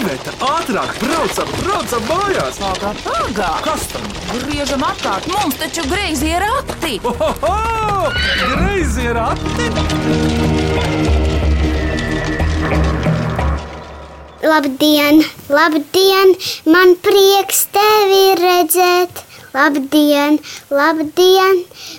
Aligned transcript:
Iveta, 0.00 0.32
ātrāk, 0.40 0.94
braucam, 0.96 1.48
braucam 1.60 2.04
mājās! 2.08 2.56
Pagā, 2.56 2.92
pagā! 3.04 3.48
Kas 3.66 3.82
tam? 3.92 4.06
Griežam 4.30 4.80
apkārt, 4.86 5.26
mums 5.28 5.58
taču 5.60 5.84
greizi 5.90 6.30
ir 6.30 6.40
rati! 6.40 6.94
Ohoho! 7.04 8.08
Greizi 8.54 9.04
ir 9.10 9.20
ati! 9.20 9.66
Labdien, 14.40 15.20
labdien, 15.52 16.32
man 16.64 16.96
prieks 17.04 17.66
tevi 17.76 18.24
redzēt. 18.40 19.26
Labdien, 19.52 20.36
labdien, 20.70 21.56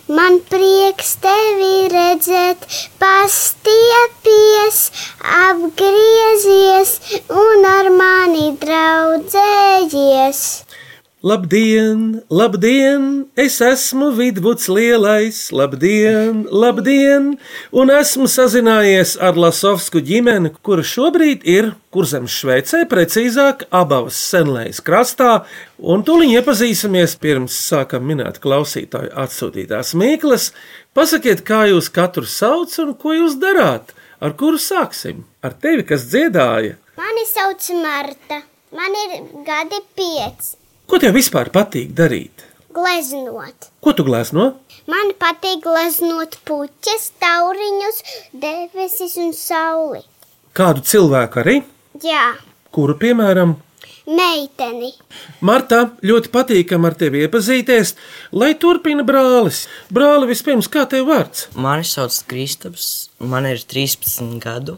man 0.08 0.38
prieks 0.52 1.10
tevi 1.24 1.90
redzēt. 1.92 2.64
Pastiepies, 3.02 4.78
apgriezies 5.42 6.94
un 7.44 7.68
ar 7.74 7.92
mani 7.98 8.48
draudzējies. 8.64 10.42
Labdien, 11.22 12.24
labdien, 12.34 13.28
es 13.38 13.60
esmu 13.62 14.08
vidvuds 14.18 14.66
lielais, 14.74 15.38
labdien, 15.54 16.40
labdien, 16.50 17.28
un 17.70 17.92
esmu 17.94 18.26
sazinājies 18.26 19.12
ar 19.22 19.36
Lasovsku 19.38 20.02
ģimeni, 20.02 20.50
kura 20.66 20.82
šobrīd 20.82 21.44
ir 21.46 21.68
kurzems 21.94 22.34
Šveicē, 22.42 22.88
precīzāk 22.90 23.68
abavas 23.70 24.18
senlējas 24.32 24.80
krastā, 24.88 25.36
un 25.78 26.02
tūlīt 26.08 26.34
iepazīsimies 26.40 27.14
pirms 27.22 27.58
sākam 27.68 28.08
minēt 28.10 28.40
klausītāju 28.42 29.14
atsūtītās 29.22 29.94
mīklas. 30.02 30.48
Pasakiet, 30.98 31.44
kā 31.46 31.68
jūs 31.70 31.92
katru 31.94 32.26
sauc 32.26 32.74
un 32.82 32.96
ko 32.98 33.14
jūs 33.20 33.36
darāt, 33.44 33.94
ar 34.18 34.34
kuru 34.42 34.58
sāksim? 34.58 35.22
Ar 35.46 35.54
tevi, 35.54 35.86
kas 35.86 36.08
dziedāja? 36.10 36.80
Mani 36.98 37.28
sauc 37.30 37.70
Marta, 37.86 38.42
man 38.74 39.00
ir 39.04 39.16
gadi 39.46 39.84
pieci. 39.94 40.58
Ko 40.92 40.98
tev 41.00 41.14
vispār 41.16 41.48
patīk 41.56 41.94
darīt? 41.96 42.42
Gleznot. 42.76 43.70
Ko 43.80 43.94
tu 43.96 44.04
glezno? 44.04 44.50
Man 44.92 45.14
patīk 45.16 45.62
gleznot 45.64 46.34
puķes, 46.44 47.06
tauriņus, 47.24 48.02
debesis 48.36 49.14
un 49.24 49.30
sauli. 49.32 50.02
Kādu 50.52 50.84
cilvēku 50.84 51.40
arī? 51.40 51.54
Jā, 52.04 52.26
Kuru, 52.76 52.98
piemēram, 53.00 53.54
meiteni. 54.08 54.90
Marta, 55.48 55.80
ļoti 56.04 56.34
patīkami 56.36 56.90
ar 56.92 57.00
tevi 57.00 57.24
iepazīties, 57.24 57.96
lai 58.36 58.52
turpina 58.60 59.08
brālis. 59.08 59.62
Brāli, 59.96 60.28
vispirms, 60.34 60.68
kā 60.72 60.84
tev 60.92 61.08
vārds? 61.08 61.48
Mani 61.56 61.88
sauc 61.88 62.20
Kristaps, 62.28 62.90
man 63.24 63.48
ir 63.48 63.64
13 63.64 64.36
gadu, 64.44 64.76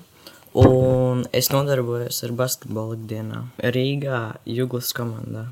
un 0.53 1.25
es 1.33 1.49
nodarbojos 1.49 2.21
ar 2.29 2.37
basketbolu 2.37 3.01
ikdienā 3.01 3.43
Rīgā, 3.73 4.23
Juglas 4.45 4.93
komandā. 4.93 5.47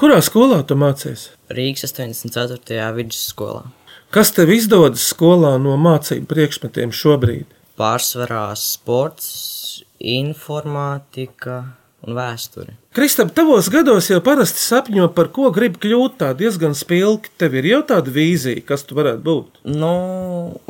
Kurā 0.00 0.18
skolā 0.24 0.62
tu 0.66 0.76
mācies? 0.78 1.28
Rīgas 1.52 1.86
84. 1.88 2.78
vidusskolā. 2.96 3.66
Kas 4.14 4.32
tev 4.32 4.52
izdodas 4.54 5.04
skolā 5.12 5.56
no 5.60 5.76
mācību 5.80 6.28
priekšmetiem 6.30 6.94
šobrīd? 6.96 7.50
Pārsvarā 7.78 8.46
sports, 8.56 9.82
informātika 10.00 11.60
un 12.06 12.14
vēsture. 12.14 12.76
Kristap, 12.94 13.32
tavos 13.34 13.66
gados 13.70 14.06
jau 14.10 14.18
parasti 14.24 14.62
sapņo, 14.62 15.08
par 15.14 15.28
ko 15.34 15.50
grib 15.54 15.76
kļūt 15.82 16.14
tā 16.20 16.28
diezgan 16.38 16.74
spilgti. 16.78 17.32
Tev 17.40 17.56
ir 17.58 17.66
jau 17.72 17.80
tāda 17.90 18.12
vīzija, 18.14 18.62
kas 18.66 18.84
tu 18.86 18.96
varētu 18.98 19.22
būt. 19.26 19.58
Nu, 19.74 19.90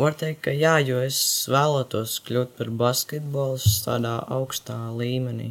var 0.01 0.17
teikt, 0.19 0.41
ka 0.49 0.55
jā, 0.57 0.79
jo 0.89 1.03
es 1.05 1.21
vēlētos 1.53 2.17
kļūt 2.29 2.55
par 2.61 2.73
basketbolistu 2.81 3.85
tādā 3.91 4.17
augstā 4.39 4.79
līmenī. 4.97 5.51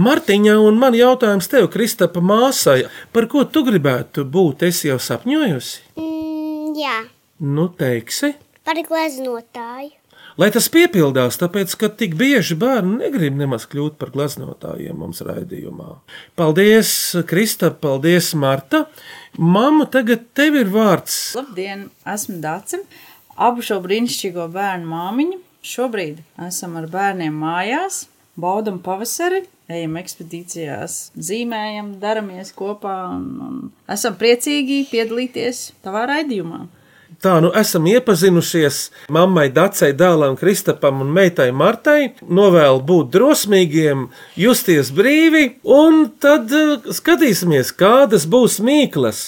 Martiņa, 0.00 0.56
un 0.64 0.80
man 0.80 0.96
jautājums 0.98 1.48
tev, 1.52 1.68
Kristapa 1.72 2.24
māsai, 2.24 2.86
par 3.12 3.28
ko 3.30 3.44
tu 3.44 3.62
gribētu 3.68 4.24
būt? 4.24 4.64
Es 4.68 4.82
jau 4.88 4.98
sapņojusi. 5.02 5.78
Mm, 6.00 6.74
jā, 6.80 6.98
Nu, 7.38 7.68
teiksi. 7.70 8.32
par 8.66 8.74
gleznotāju. 8.82 9.94
Lai 10.38 10.52
tas 10.54 10.68
piepildās, 10.70 11.34
tāpēc, 11.40 11.72
ka 11.80 11.88
tik 11.98 12.12
bieži 12.18 12.54
bērni 12.58 13.00
negrib 13.00 13.34
nemaz 13.34 13.64
kļūt 13.66 13.96
par 13.98 14.12
glaznotājiem 14.14 15.00
mums 15.02 15.18
raidījumā. 15.26 15.96
Paldies, 16.38 16.92
Krista, 17.26 17.72
paldies, 17.74 18.28
Marta. 18.38 18.84
Mamma, 19.34 19.88
tagad 19.90 20.28
tev 20.38 20.60
ir 20.60 20.70
vārds. 20.70 21.16
Labdien, 21.34 21.88
esmu 22.06 22.38
Dācis. 22.44 22.86
Abu 23.34 23.66
šo 23.66 23.80
brīnišķīgo 23.82 24.46
bērnu 24.54 24.86
māmiņu. 24.92 25.42
Šobrīd 25.66 26.22
esam 26.46 26.78
ar 26.78 26.86
bērniem 26.90 27.34
mājās, 27.34 28.04
baudam 28.38 28.78
pavasari, 28.78 29.42
ejam 29.66 29.98
ekspedīcijās, 29.98 31.00
zīmējam, 31.18 31.96
daramies 31.98 32.54
kopā 32.54 32.94
un, 33.10 33.26
un 33.42 33.56
esam 33.90 34.14
priecīgi 34.22 34.84
piedalīties 34.92 35.72
tavā 35.82 36.06
raidījumā. 36.14 36.68
Tā 37.18 37.40
nu 37.42 37.48
esam 37.58 37.86
iepazinušies 37.90 38.76
mammai 39.10 39.48
Dacei, 39.50 39.90
dēlam 39.90 40.36
Kristapam 40.38 41.00
un 41.02 41.08
meitai 41.16 41.48
Martai. 41.50 42.12
Novēlu 42.22 42.78
būt 42.86 43.10
drosmīgiem, 43.16 44.04
justies 44.38 44.92
brīvi, 44.94 45.58
un 45.66 46.04
tad 46.22 46.54
eh, 46.54 46.86
skatīsimies, 46.94 47.74
kādas 47.74 48.28
būs 48.30 48.60
mīklas. 48.62 49.24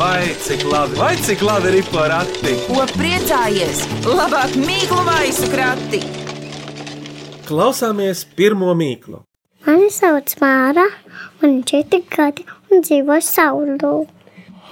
Vai 0.00 0.32
cik 0.46 0.64
labi, 0.72 0.96
vai 0.96 1.12
cik 1.28 1.44
labi 1.44 1.76
ir 1.82 1.92
porakti? 1.92 2.56
Ko 2.64 2.88
priecājies? 2.96 3.84
Labāk 4.08 4.56
mīklu 4.56 5.04
maisu 5.04 5.52
krati! 5.52 6.00
Klausāmies 7.48 8.24
pirmo 8.36 8.72
mīklu. 8.76 9.26
Mani 9.68 9.92
sauc 9.92 10.38
Māra, 10.40 10.88
man 11.42 11.58
ir 11.60 11.64
četri 11.68 12.00
gadi 12.08 12.48
un 12.72 12.80
dzīvo 12.80 13.20
saulē. 13.20 13.98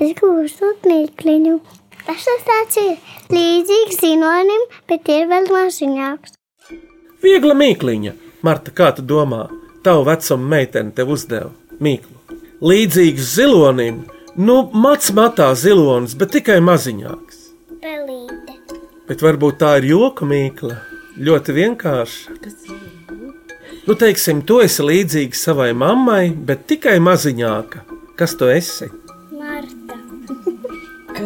Es 0.01 0.17
gribu 0.17 0.47
uzdot 0.47 0.89
mīkliņu. 0.89 1.61
Ir 2.07 2.99
līdzīgs 3.35 3.97
zinonim, 3.99 4.67
bet 4.87 5.09
ir 5.11 5.27
vēl 5.27 5.49
maziņāks. 5.51 6.37
Viegla 7.23 7.55
mīkliņa. 7.59 8.13
Marta, 8.47 8.71
kā 8.71 8.93
tu 8.95 9.03
domā? 9.03 9.49
Tavu 9.83 10.05
vecumu 10.07 10.47
meitene 10.53 10.95
tev 10.95 11.11
uzdeva 11.17 11.51
mīklu. 11.83 12.39
Līdzīgs 12.63 13.33
zilonim, 13.37 14.05
nu, 14.39 14.61
mats 14.73 15.11
matā 15.17 15.49
zilonis, 15.59 16.15
bet 16.15 16.31
tikai 16.37 16.61
maziņāks. 16.63 17.41
Pelīte. 17.83 18.55
Bet 19.09 19.25
varbūt 19.27 19.59
tā 19.63 19.77
ir 19.81 19.91
joka 19.91 20.29
mīkla. 20.31 20.79
Ļoti 21.17 21.57
vienkārši. 21.57 22.37
Nu, 23.87 23.95
teiksim, 23.99 24.45
tu 24.47 24.61
esi 24.63 24.87
līdzīgs 24.87 25.43
savai 25.49 25.73
mammai, 25.75 26.31
bet 26.31 26.69
tikai 26.71 26.99
maziņāka. 27.03 27.83
Kas 28.19 28.39
tu 28.39 28.51
esi? 28.51 28.91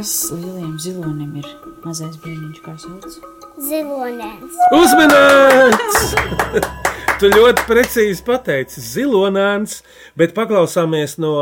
Kas 0.01 0.31
lieliem 0.33 0.79
zilonim 0.81 1.35
ir 1.37 1.49
mazais 1.85 2.15
bērniņš, 2.23 2.61
kā 2.65 2.73
sauc? 2.81 3.17
Zilonēns. 3.61 4.55
Uzmanīts! 4.73 6.15
tu 7.21 7.29
ļoti 7.29 7.67
precīzi 7.69 8.25
pateici, 8.25 8.81
zilonēns, 8.81 9.83
bet 10.17 10.33
paklausāmies 10.39 11.19
no 11.21 11.35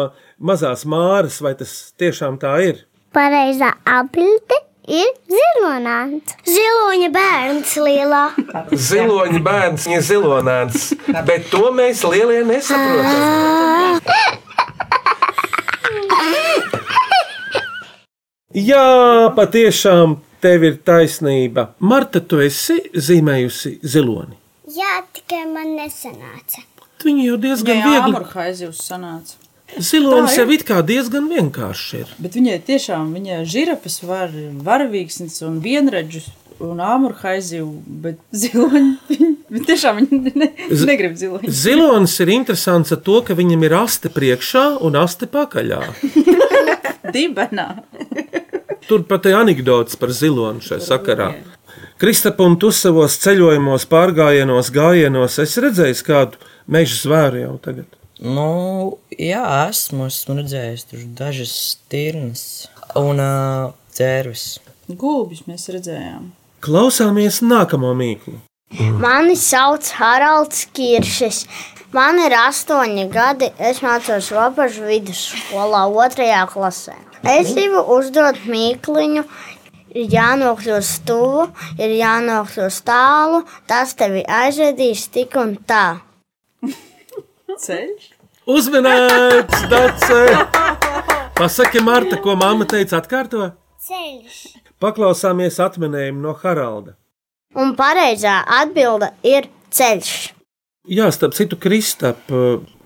mazās 0.43 0.83
māras, 0.91 1.39
vai 1.39 1.55
tas 1.61 1.77
tiešām 2.03 2.41
tā 2.43 2.57
ir. 2.67 2.83
Pareizā 3.15 3.71
apbilde 3.87 4.59
ir 4.91 5.15
zilonēns. 5.37 6.35
Ziloņa 6.51 7.13
bērns 7.15 7.79
lielā. 7.87 8.25
Ziloņa 8.75 9.45
bērns, 9.47 9.87
viņa 9.87 10.03
zilonēns, 10.11 10.91
bet 11.31 11.47
to 11.55 11.71
mēs 11.79 12.03
lielie 12.11 12.43
nesaprotam. 12.51 14.43
Jā, 18.59 19.31
patiešām 19.37 20.17
tev 20.43 20.65
ir 20.67 20.79
taisnība. 20.87 21.69
Marta, 21.79 22.21
tu 22.21 22.41
esi 22.43 22.79
zīmējusi 22.95 23.79
ziloni. 23.83 24.39
Jā, 24.75 25.03
tikai 25.17 25.45
man 25.51 25.77
nesanāca. 25.79 26.65
Viņa 27.05 27.27
jau 27.29 27.37
diezgan 27.41 27.77
Viņai 27.79 27.93
viegli. 27.93 28.17
āmurhaizivs 28.17 28.81
sanāca. 28.89 29.37
Zilonis 29.85 30.35
jau 30.39 30.47
it 30.51 30.65
kā 30.65 30.81
diezgan 30.83 31.29
vienkāršs 31.29 31.89
ir. 32.01 32.11
Bet 32.19 32.35
viņai 32.39 32.57
tiešām, 32.65 33.11
viņai 33.15 33.43
žirafas 33.45 33.99
var 34.03 34.33
varavīksnes 34.65 35.43
un 35.45 35.59
vienredžus 35.65 36.31
un 36.65 36.81
āmurhaizivu, 36.83 37.69
bet 38.03 38.19
ziloņi, 38.43 38.95
viņi 39.53 39.65
tiešām 39.69 40.01
viņi 40.01 40.33
ne, 40.41 40.49
negrib 40.89 41.15
ziloņi. 41.21 41.53
Zilonis 41.55 42.17
ir 42.25 42.33
interesants 42.35 42.97
ar 42.97 43.03
to, 43.05 43.21
ka 43.29 43.37
viņam 43.39 43.63
ir 43.69 43.77
aste 43.85 44.11
priekšā 44.11 44.65
un 44.83 44.99
aste 44.99 45.29
pakaļā. 45.31 45.83
Dibenā. 47.15 47.69
Tur 48.89 49.05
pat 49.05 49.27
ir 49.29 49.37
anekdots 49.37 49.99
par 50.01 50.13
ziloni 50.17 50.65
šajā 50.65 50.85
sakarā. 50.87 51.29
Kristap, 52.01 52.39
un 52.41 52.55
tu 52.57 52.71
savos 52.73 53.19
ceļojumos, 53.21 53.85
pārgājienos, 53.91 54.71
gājienos, 54.75 55.37
esi 55.43 55.65
redzējis 55.65 56.03
kādu 56.07 56.41
meža 56.71 56.97
zvēru 57.03 57.43
jau 57.43 57.55
tagad. 57.63 57.99
Nu, 58.23 58.49
jā, 59.13 59.45
esmu, 59.69 60.09
esmu 60.11 60.39
redzējis 60.41 60.87
tur 60.91 61.05
dažas 61.21 61.53
stirnas 61.75 62.43
un 62.99 63.21
uh, 63.23 63.75
cērvis. 63.95 64.47
Gulbis 64.89 65.45
mēs 65.51 65.69
redzējām. 65.75 66.31
Klausāmies 66.65 67.43
nākamo 67.45 67.93
mīklu. 67.99 68.39
Mani 69.03 69.37
sauc 69.39 69.93
Haralds 70.01 70.65
Kiršs. 70.75 71.45
Man 71.95 72.19
ir 72.21 72.35
astoņi 72.37 73.07
gadi. 73.13 73.53
Es 73.59 73.83
mācos 73.85 74.33
Robežu 74.35 74.89
vidusskolā, 74.89 75.87
otrajā 75.89 76.43
klasē. 76.51 76.97
Es 77.27 77.55
gribu 77.57 77.83
uzdot 77.97 78.39
mīkliņu. 78.47 79.25
Ir 79.99 80.13
jānokļūst 80.13 81.07
tuvu, 81.09 81.47
ir 81.81 81.95
jānokļūst 81.97 82.85
tālu. 82.87 83.41
Tas 83.67 83.97
tevi 83.99 84.21
aizvedīs 84.23 85.07
tik 85.15 85.35
un 85.41 85.57
tā. 85.67 85.99
Ceļš. 87.59 88.13
Uzmanīts, 88.49 89.65
Dace! 89.69 90.21
Pasaki, 91.39 91.81
Marta, 91.85 92.17
ko 92.23 92.37
mamma 92.39 92.69
teica, 92.69 93.01
atkārto? 93.01 93.51
Ceļš. 93.89 94.39
Paklausāmies 94.81 95.59
atminējumu 95.63 96.23
no 96.23 96.35
Haralda. 96.39 96.95
Un 97.59 97.75
pareizā 97.79 98.43
atbilde 98.61 99.11
ir 99.27 99.49
ceļš. 99.75 100.13
Jā, 100.89 101.09
starp 101.13 101.35
citu, 101.37 101.59
Kristap, 101.61 102.21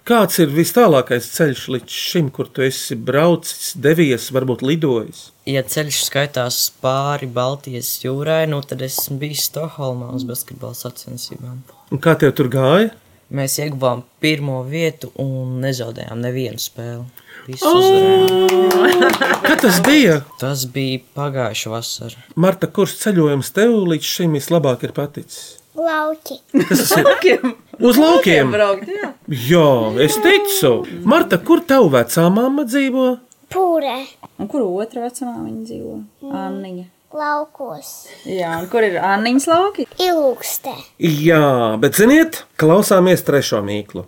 kāds 0.08 0.38
ir 0.42 0.50
vis 0.54 0.72
tālākais 0.76 1.28
ceļš 1.34 1.66
līdz 1.74 1.98
šim, 2.06 2.30
kur 2.34 2.48
tu 2.50 2.64
esi 2.66 2.96
braucis, 2.96 3.72
devies, 3.78 4.30
varbūt 4.34 4.64
lidojis? 4.66 5.28
Ja 5.48 5.64
ceļš 5.66 6.02
skaitās 6.06 6.58
pāri 6.82 7.28
Baltijas 7.30 7.94
jūrai, 8.04 8.44
nu 8.50 8.62
tad 8.66 8.84
esmu 8.86 9.18
bijis 9.22 9.48
Stokholmā 9.50 10.12
uz 10.16 10.26
basketbola 10.28 10.76
sacensībām. 10.78 11.62
Un 11.92 12.02
kā 12.02 12.16
tev 12.18 12.34
tur 12.38 12.50
gāja? 12.52 12.92
Mēs 13.32 13.56
ieguvām 13.62 14.02
pirmo 14.20 14.58
vietu 14.68 15.08
un 15.22 15.56
nezaudējām 15.62 16.20
nevienu 16.20 16.60
spēli. 16.60 17.06
Visu 17.46 17.70
uzvarējām. 17.78 18.92
Kad 19.46 19.64
tas 19.64 19.80
bija? 19.86 20.18
Tas 20.42 20.66
bija 20.68 21.00
pagājušā 21.16 21.72
vasara. 21.72 22.26
Marta, 22.36 22.68
kurš 22.68 22.98
ceļojums 23.06 23.54
tev 23.56 23.74
līdz 23.88 24.10
šim 24.18 24.36
vislabāk 24.36 24.84
ir 24.84 24.92
paticis? 24.96 25.61
Lauki. 25.74 26.40
Ir? 27.32 27.44
Uz 27.80 27.96
laukiem! 27.98 28.50
Braukt, 28.52 28.88
jā. 28.92 29.12
Jā, 29.48 29.68
es 30.04 30.18
ticu. 30.20 30.72
Marta, 31.08 31.38
kur 31.40 31.62
tev 31.64 31.88
vecā 31.94 32.26
mamma 32.30 32.66
dzīvo? 32.68 33.06
Pūrē. 33.52 33.98
Un 34.40 34.48
kur 34.50 34.64
otra 34.66 35.06
vecumā 35.06 35.38
viņa 35.40 35.62
dzīvo? 35.68 35.94
Anniņa. 36.28 36.84
Laukos. 37.12 37.90
Jā, 38.24 38.54
un 38.60 38.68
kur 38.72 38.84
ir 38.86 38.96
Anniņas 39.00 39.48
lauki? 39.50 39.86
Ilūkstē. 40.00 40.72
Jā, 41.02 41.44
bet 41.80 41.98
ziniet, 42.00 42.42
klausāmies 42.60 43.24
trešo 43.26 43.60
mīklu. 43.64 44.06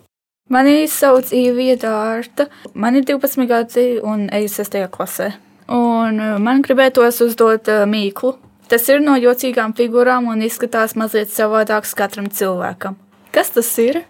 Mani 0.53 0.85
sauc 0.89 1.31
Īvija 1.33 1.77
Dārta. 1.81 2.47
Man 2.77 2.97
ir 2.97 3.05
12 3.09 3.49
gadi 3.49 3.85
un 4.05 4.27
eju 4.33 4.49
6. 4.53 4.77
klasē. 4.93 5.31
Un 5.73 6.19
uh, 6.21 6.35
man 6.41 6.61
gribētos 6.65 7.21
uzdot 7.25 7.69
uh, 7.73 7.85
mīklu. 7.89 8.35
Tas 8.69 8.87
ir 8.89 9.01
no 9.03 9.13
jocīgām 9.19 9.75
figūrām 9.77 10.29
un 10.31 10.41
izskatās 10.45 10.95
mazliet 10.97 11.29
savādāks 11.29 11.93
katram 11.97 12.31
cilvēkam. 12.33 12.97
Kas 13.35 13.51
tas 13.53 13.69
ir? 13.81 14.01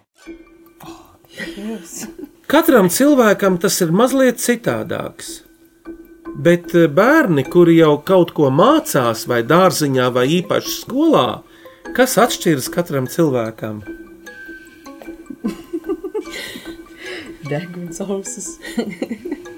Katram 2.48 2.88
cilvēkam 2.94 3.58
tas 3.60 3.82
ir 3.84 3.92
mazliet 3.92 4.40
citādāks. 4.40 5.42
Bet 6.36 6.76
eh, 6.76 6.88
bērni, 6.92 7.46
kuri 7.48 7.78
jau 7.80 7.96
kaut 8.08 8.32
ko 8.36 8.50
mācās, 8.52 9.24
vai 9.28 9.42
dārziņā, 9.48 10.08
vai 10.16 10.26
īpaši 10.40 10.74
skolā, 10.82 11.28
kas 11.96 12.18
atšķiras 12.20 12.72
katram 12.72 13.08
cilvēkam? 13.12 13.84
Deguns 17.46 18.02
ausis. 18.04 18.56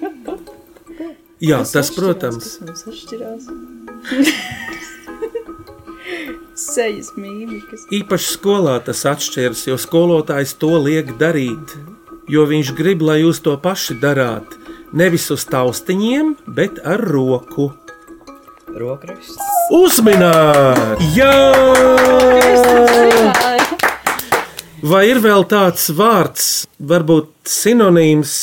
Jā, 1.43 1.59
tas, 1.69 1.91
protams, 1.93 2.57
Kas 2.57 2.61
mums 2.65 2.81
atšķirās? 2.89 3.43
Sejas 6.57 7.11
mīmikas. 7.19 7.83
īpaši 7.93 8.31
skolā 8.33 8.79
tas 8.85 9.03
atšķiras, 9.05 9.67
jo 9.69 9.75
skolotājs 9.77 10.55
to 10.57 10.73
liek 10.81 11.13
darīt. 11.19 11.75
Jo 12.27 12.45
viņš 12.49 12.73
grib, 12.75 13.01
lai 13.05 13.19
jūs 13.21 13.39
to 13.45 13.53
paši 13.61 13.99
darāt. 14.01 14.57
Nevis 14.97 15.29
uz 15.31 15.45
taustiņiem, 15.47 16.33
bet 16.57 16.79
ar 16.83 16.99
roku. 17.03 17.69
Rokraksts. 18.73 19.37
Uzminēt! 19.73 20.99
Jā! 21.15 21.33
Vai 24.87 25.03
ir 25.09 25.17
vēl 25.23 25.43
tāds 25.49 25.87
vārds, 25.97 26.67
varbūt 26.79 27.31
sinonīms 27.49 28.33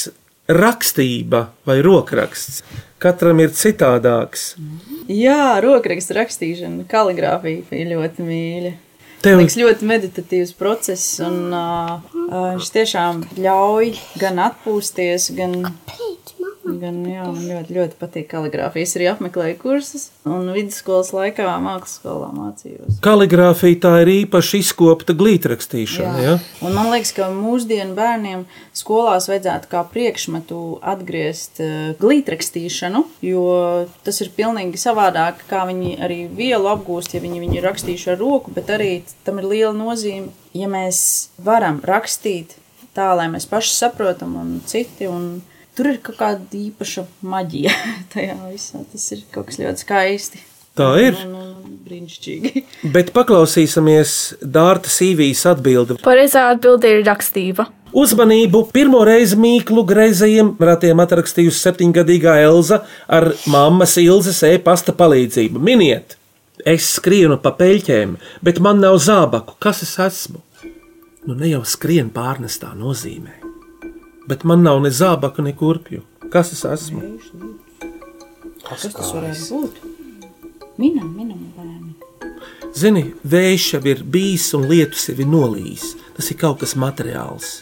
rakstība 0.48 1.48
vai 1.66 1.78
rokraksts? 1.84 2.62
Katram 3.02 3.40
ir 3.44 3.52
citādāks. 3.52 4.54
Jā, 5.10 5.60
rokraksta 5.64 6.16
rakstīšana, 6.20 6.86
kaligrāfija 6.88 7.66
ir 7.76 7.92
ļoti 7.92 8.24
mīļa. 8.24 8.74
Tev 9.24 9.38
Liekas, 9.40 9.56
ļoti 9.56 9.86
meditatīvs 9.88 10.52
process, 10.56 11.18
un 11.24 11.48
uh, 11.48 11.94
uh, 12.12 12.50
viņš 12.54 12.70
tiešām 12.74 13.22
ļauj 13.40 13.94
gan 14.20 14.40
atpūsties, 14.50 15.30
gan, 15.36 15.54
gan 16.82 17.00
jā, 17.08 17.24
man 17.28 17.42
ļoti, 17.48 17.74
ļoti 17.76 17.98
patīk 18.00 18.28
kaligrāfija. 18.30 18.86
Es 18.86 18.96
arī 18.98 19.08
apmeklēju 19.10 19.58
kursus, 19.60 20.06
un 20.28 20.48
vidusskolas 20.54 21.12
laikā 21.14 21.46
mākslas 21.62 21.98
skolā 22.00 22.30
mācījos. 22.34 22.98
kaligrāfija 23.04 23.80
tā 23.84 23.92
ir 24.04 24.12
īpaši 24.14 24.62
izkopta 24.64 25.16
glītrakstīšana. 25.18 26.24
Ja? 26.24 26.34
Un 26.64 26.76
man 26.76 26.90
liekas, 26.92 27.14
ka 27.16 27.28
mūsdienu 27.34 27.96
bērniem 27.98 28.46
skolās 28.76 29.28
vajadzētu 29.30 29.70
kā 29.72 29.84
priekšmetu 29.92 30.62
atgriezt 30.94 31.62
uh, 31.64 31.92
glītrakstīšanu, 32.00 33.04
jo 33.24 33.46
tas 34.06 34.20
ir 34.24 34.32
pilnīgi 34.36 34.80
savādāk, 34.80 35.44
kā 35.50 35.64
viņi 35.68 35.96
arī 36.04 36.24
vielu 36.32 36.72
apgūst, 36.74 37.16
ja 37.16 37.22
viņi 37.24 37.44
viņu 37.44 37.60
ir 37.60 37.68
rakstījuši 37.68 38.12
ar 38.14 38.20
roku, 38.20 38.54
bet 38.54 38.72
arī 38.74 38.92
tam 39.26 39.40
ir 39.42 39.50
liela 39.52 39.74
nozīme, 39.76 40.32
ja 40.56 40.68
mēs 40.70 41.30
varam 41.44 41.80
rakstīt 41.84 42.56
tā, 42.94 43.10
lai 43.18 43.26
mēs 43.32 43.46
paši 43.50 43.74
saprotam 43.74 44.36
un 44.40 44.56
citi. 44.70 45.08
Un 45.10 45.42
Tur 45.74 45.90
ir 45.90 46.00
kaut 46.06 46.18
kāda 46.20 46.58
īpaša 46.58 47.06
maģija 47.26 47.72
tajā 48.14 48.36
visā. 48.50 48.82
Tas 48.92 49.06
ir 49.16 49.24
kaut 49.34 49.48
kas 49.50 49.58
ļoti 49.62 49.84
skaisti 49.86 50.42
Tā 50.78 50.88
ir. 51.02 51.14
un, 51.22 51.34
un 51.38 51.78
brīnišķīgi. 51.86 52.64
Bet 52.94 53.12
paklausīsimies 53.14 54.14
Dārta 54.42 54.90
Sīvijas 54.90 55.44
atbildi. 55.52 56.00
Pareizā 56.02 56.48
atbilde 56.54 56.90
ir 56.96 57.04
rakstība. 57.06 57.68
Uzmanību! 57.94 58.64
Pirmo 58.74 59.04
reizi 59.06 59.36
mīklu 59.38 59.84
greizajiem 59.86 60.48
ratiem 60.58 60.98
atrakstījusi 61.04 61.60
septiņgadīgā 61.62 62.34
Elza 62.42 62.80
ar 63.06 63.28
mammas 63.46 63.94
Ilzas 64.02 64.42
e-pasta 64.50 64.94
palīdzību. 64.98 65.62
Miniet! 65.62 66.16
Es 66.66 66.88
skrienu 66.96 67.38
pa 67.42 67.52
peļķēm, 67.54 68.16
bet 68.46 68.58
man 68.62 68.82
nav 68.82 68.98
zābaku. 69.02 69.54
Kas 69.62 69.82
es 69.86 69.94
esmu? 70.02 70.42
Nu, 71.24 71.34
ne 71.38 71.54
jau 71.54 71.62
skrien 71.66 72.10
pārnestā 72.14 72.74
nozīmē. 72.78 73.43
Bet 74.28 74.44
man 74.48 74.62
nav 74.64 74.80
ne 74.80 74.90
zābaku, 74.94 75.44
ne 75.44 75.52
kurpju. 75.56 76.02
Kas 76.32 76.52
es 76.54 76.64
esmu? 76.64 77.02
Kas 78.64 78.86
tas 78.88 79.10
varētu 79.12 79.58
būt? 79.58 79.82
Minam, 80.80 81.10
minam, 81.14 81.42
bērni. 81.54 81.92
Zini, 82.74 83.04
vējš 83.30 83.66
jau 83.76 83.82
ir 83.92 84.00
bijis 84.16 84.48
un 84.56 84.64
lietus 84.70 85.04
jau 85.10 85.14
ir 85.20 85.28
nolījis. 85.30 85.92
Tas 86.16 86.30
ir 86.32 86.38
kaut 86.40 86.62
kas 86.64 86.74
materiāls. 86.80 87.60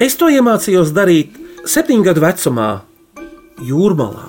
Es 0.00 0.16
to 0.16 0.30
iemācījos 0.32 0.94
darīt 0.96 1.36
septiņu 1.68 2.06
gadu 2.08 2.24
vecumā, 2.24 2.70
jūrmalā. 3.68 4.26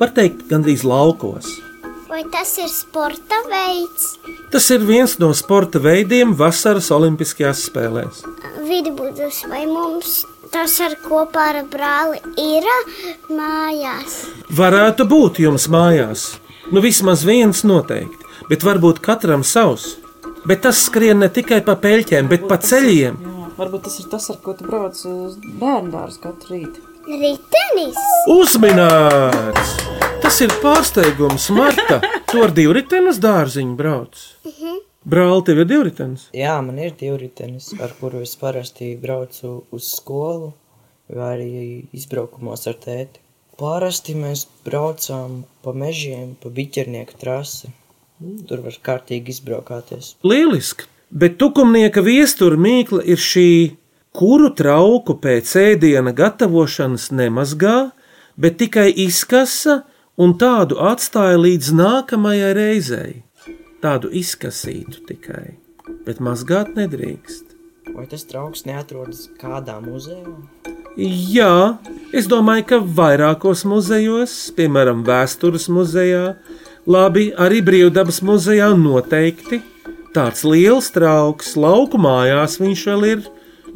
Var 0.00 0.12
teikt, 0.18 0.44
gandrīz 0.50 0.84
laukos. 0.84 1.48
Vai 2.10 2.24
tas 2.32 2.52
ir 2.60 2.68
sporta 2.72 3.38
veids? 3.48 4.16
Tas 4.52 4.66
ir 4.74 4.84
viens 4.84 5.16
no 5.22 5.32
sporta 5.36 5.80
veidiem 5.82 6.34
vasaras 6.36 6.90
Olimpiskajās 6.94 7.64
spēlēs. 7.70 8.24
Vidusbūdus 8.66 9.44
vai 9.50 9.64
mums 9.70 10.24
tas 10.52 10.74
ar 10.84 10.96
kopā 11.04 11.50
ar 11.52 11.60
brāli 11.70 12.20
ir 12.40 12.66
mājās? 13.30 14.16
Varētu 14.56 15.06
būt 15.10 15.40
jums 15.44 15.68
mājās, 15.72 16.26
nu 16.72 16.82
vismaz 16.84 17.24
viens 17.26 17.62
noteikti, 17.66 18.26
bet 18.50 18.66
varbūt 18.66 19.02
katram 19.04 19.44
savs. 19.46 19.96
Bet 20.46 20.62
tas 20.62 20.84
skrien 20.86 21.18
ne 21.22 21.28
tikai 21.32 21.58
pa 21.66 21.74
peļķēm, 21.82 22.28
bet 22.30 22.46
pa 22.46 22.60
ceļiem. 22.62 23.16
Jā, 23.18 23.48
varbūt 23.58 23.88
tas 23.88 23.98
ir 23.98 24.10
tas, 24.12 24.28
ar 24.30 24.38
ko 24.44 24.54
tu 24.54 24.68
brauc 24.68 25.00
uz 25.10 25.38
bērnu 25.58 25.90
dārzu 25.94 26.22
katru 26.22 26.54
rītu. 26.54 26.84
Ritenis! 27.06 27.98
Uzminēts! 28.30 29.76
Tas 30.22 30.40
ir 30.42 30.54
pārsteigums, 30.62 31.50
Marta. 31.54 32.00
Tu 32.26 32.42
ar 32.42 32.54
divritenes 32.54 33.18
dārziņu 33.22 33.78
brauc. 33.78 34.26
Brāl, 35.06 35.38
tev 35.46 35.60
ir 35.62 35.68
divritenes. 35.70 36.24
Jā, 36.34 36.56
man 36.66 36.80
ir 36.82 36.96
divritenis, 36.98 37.68
ar 37.78 37.92
kuru 37.94 38.24
es 38.26 38.32
parasti 38.40 38.88
braucu 38.98 39.60
uz 39.70 39.90
skolu 39.94 40.48
vai 41.06 41.28
arī 41.36 41.50
izbraukumos 41.94 42.66
ar 42.66 42.74
tēti. 42.82 43.22
Parasti 43.56 44.16
mēs 44.18 44.42
braucām 44.66 45.44
pa 45.62 45.70
mežiem, 45.78 46.32
pa 46.42 46.50
biķernieku 46.50 47.14
trasi. 47.20 47.70
Tur 48.48 48.64
var 48.64 48.78
kārtīgi 48.88 49.30
izbraukāties. 49.30 50.16
Lieliski! 50.26 50.88
Bet 51.14 51.36
tukumnieka 51.38 52.02
viestura 52.02 52.58
mīkla 52.58 53.04
ir 53.06 53.22
šī, 53.22 53.76
kuru 54.10 54.50
trauku 54.58 55.14
pēc 55.22 55.52
ēdiena 55.60 56.10
gatavošanas 56.16 57.12
nemazgā, 57.14 57.76
bet 58.34 58.58
tikai 58.58 58.88
izkasa 59.06 59.84
un 60.18 60.34
tādu 60.40 60.80
atstāja 60.82 61.38
līdz 61.38 61.70
nākamajai 61.78 62.52
reizei. 62.58 63.14
Tādu 63.84 64.08
izkasītu 64.16 65.02
tikai, 65.08 65.58
bet 66.06 66.22
mazgāt 66.24 66.72
nedrīkst. 66.78 67.52
Vai 67.92 68.06
tas 68.10 68.24
draugs 68.26 68.64
neatrodas 68.66 69.26
kādā 69.40 69.76
muzejā? 69.84 70.32
Jā, 70.96 71.76
es 72.16 72.24
domāju, 72.30 72.64
ka 72.70 72.78
vairākos 72.80 73.66
muzejos, 73.68 74.34
piemēram, 74.56 75.02
Vēstures 75.04 75.68
muzejā, 75.68 76.38
labi, 76.88 77.28
arī 77.36 77.60
Brīvdabas 77.66 78.22
muzejā 78.24 78.70
noteikti. 78.80 79.60
Tāds 80.16 80.46
liels 80.48 80.88
trauks, 80.94 81.52
lauku 81.60 82.00
mājās 82.00 82.56
viņš 82.62 82.86
vēl 82.90 83.06
ir 83.10 83.24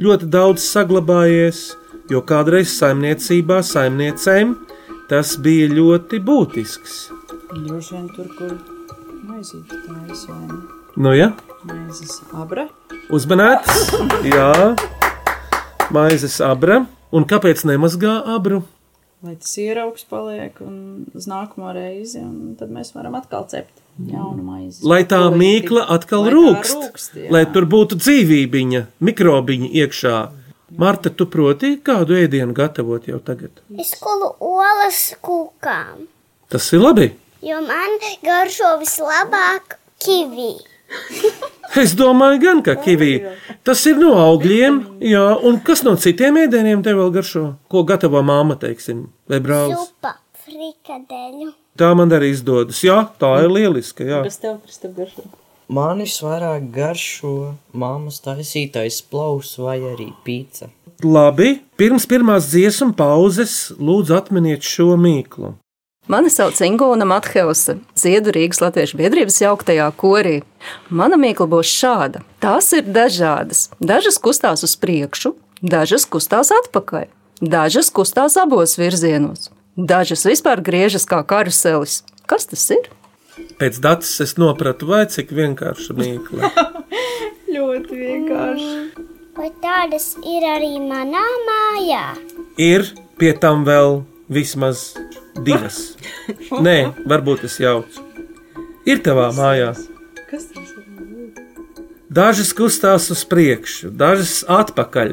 ļoti 0.00 0.30
daudz 0.32 0.64
saglabājies, 0.64 1.62
jo 2.08 2.24
kādreiz 2.24 2.72
saimniecībā 2.80 3.60
saimniecēm 3.60 4.56
tas 5.12 5.36
bija 5.44 5.68
ļoti 5.76 6.24
būtisks. 6.24 7.00
Droši 7.52 7.98
vien 7.98 8.12
tur, 8.16 8.32
kur 8.38 8.79
maizīte 9.40 9.76
tā 9.86 9.94
izvaina. 10.12 10.56
Nu, 11.00 11.12
ja, 11.16 11.30
Maizes 11.64 12.18
abra. 12.36 12.66
uzmanēts, 13.12 13.92
jā, 14.34 14.50
maizes 15.94 16.40
abra. 16.44 16.82
Un 17.10 17.24
kāpēc 17.26 17.64
nemazgā 17.66 18.18
abru? 18.36 18.60
Lai 19.24 19.34
tas 19.36 19.52
ieraugs 19.60 20.04
paliek 20.08 20.60
un 20.64 21.06
uz 21.16 21.26
nākamo 21.28 21.72
reizi, 21.76 22.20
un 22.22 22.54
tad 22.56 22.70
mēs 22.72 22.92
varam 22.94 23.16
atkal 23.18 23.44
cept 23.50 23.80
jaunu 24.08 24.44
maizi. 24.46 24.84
Lai 24.86 25.00
tā 25.08 25.18
Ko 25.26 25.32
mīkla 25.40 25.86
atkal 25.96 26.24
lai 26.28 26.32
rūkst, 26.36 26.76
rūkst, 26.84 27.16
jā. 27.24 27.32
lai 27.34 27.42
tur 27.52 27.66
būtu 27.68 27.98
dzīvībiņa, 28.00 28.84
mikrobiņa 29.08 29.72
iekšā. 29.82 30.14
Marta, 30.80 31.10
tu 31.10 31.26
proti 31.26 31.74
kādu 31.84 32.14
ēdienu 32.20 32.54
gatavot 32.54 33.08
jau 33.10 33.18
tagad? 33.26 33.50
Es 33.76 33.96
skolu 33.96 34.34
olas 34.52 35.02
kūkām, 35.24 36.06
Tas 36.50 36.64
ir 36.74 36.80
labi. 36.82 37.10
Jo 37.44 37.60
man 37.66 37.96
garšo 38.24 38.76
vislabāk 38.82 39.78
kivi. 40.02 40.52
Es 41.78 41.92
domāju, 41.94 42.40
gan 42.42 42.60
ka 42.66 42.74
kivī. 42.82 43.12
Tas 43.62 43.84
ir 43.86 43.98
no 44.00 44.16
augļiem, 44.18 44.80
jā, 45.06 45.22
un 45.46 45.60
kas 45.62 45.84
no 45.86 45.92
citiem 46.00 46.40
ēdieniem 46.42 46.82
tev 46.82 46.98
vēl 46.98 47.12
garšo? 47.14 47.44
Ko 47.70 47.84
gatavo 47.86 48.22
māma, 48.26 48.56
teiksim, 48.58 49.04
vai 49.30 49.38
brālis? 49.44 49.78
Supa, 49.78 50.16
frikadeļu. 50.42 51.52
Tā 51.78 51.92
man 51.94 52.10
arī 52.12 52.32
izdodas. 52.34 52.82
Jā, 52.82 53.04
tā 53.22 53.30
ir 53.44 53.54
lieliska. 53.54 54.02
Jā. 54.02 54.24
Kas 54.26 54.42
tev, 54.42 54.58
Kristap, 54.66 54.96
garšo? 54.98 55.28
Man 55.70 56.02
visvairāk 56.02 56.66
garšo 56.74 57.34
mammas 57.70 58.18
taisītais 58.24 58.98
plaus 59.06 59.54
vai 59.62 59.78
arī 59.92 60.08
pīca. 60.26 60.72
Labi, 61.06 61.60
pirms 61.78 62.08
pirmās 62.10 62.50
dziesmu 62.50 62.96
pauzes 62.98 63.70
lūdzu 63.78 64.18
atminiet 64.18 64.66
šo 64.66 64.96
mīklu. 64.98 65.54
Mani 66.10 66.26
sauc 66.26 66.58
Ingūna 66.66 67.06
Matheusa, 67.06 67.76
dziedu 67.94 68.32
Rīgas 68.34 68.58
Latviešu 68.58 68.98
biedrības 68.98 69.36
jauktajā 69.44 69.84
korī. 69.94 70.40
Mana 70.90 71.14
mīkla 71.20 71.46
būs 71.52 71.70
šāda. 71.70 72.24
Tās 72.42 72.72
ir 72.74 72.88
dažādas. 72.90 73.68
Dažas 73.78 74.18
kustās 74.18 74.64
uz 74.66 74.74
priekšu, 74.82 75.36
dažas 75.62 76.08
kustās 76.10 76.50
atpakaļ, 76.56 77.04
dažas 77.38 77.92
kustās 77.94 78.34
abos 78.42 78.74
virzienos, 78.80 79.52
dažas 79.76 80.26
vispār 80.26 80.64
griežas 80.66 81.06
kā 81.06 81.20
karuselis. 81.22 82.00
Kas 82.26 82.50
tas 82.50 82.66
ir? 82.74 82.90
Pēc 83.62 83.78
datus 83.78 84.10
es 84.26 84.34
nopratu, 84.34 84.90
vai 84.90 85.04
cik 85.06 85.30
vienkārša 85.30 85.94
mīkla. 85.94 86.50
Ļoti 87.54 88.00
vienkārši. 88.02 89.06
Vai 89.38 89.52
tādas 89.62 90.16
ir 90.26 90.50
arī 90.56 90.74
manā 90.82 91.22
mājā? 91.46 92.04
Ir 92.58 92.90
pie 93.22 93.30
tam 93.38 93.62
vēl 93.68 94.00
vismaz 94.26 94.88
divas. 95.46 95.80
Nē, 96.66 96.76
varbūt 97.08 97.46
es 97.48 97.58
jaucu. 97.62 98.04
Ir 98.88 99.02
tavā 99.04 99.30
mājā. 99.36 99.72
Kas 100.30 100.46
tas 100.50 100.68
ir? 100.74 100.76
Dažas 102.10 102.48
kustās 102.58 103.04
uz 103.14 103.20
priekšu, 103.30 103.92
dažas 103.94 104.40
atpakaļ. 104.50 105.12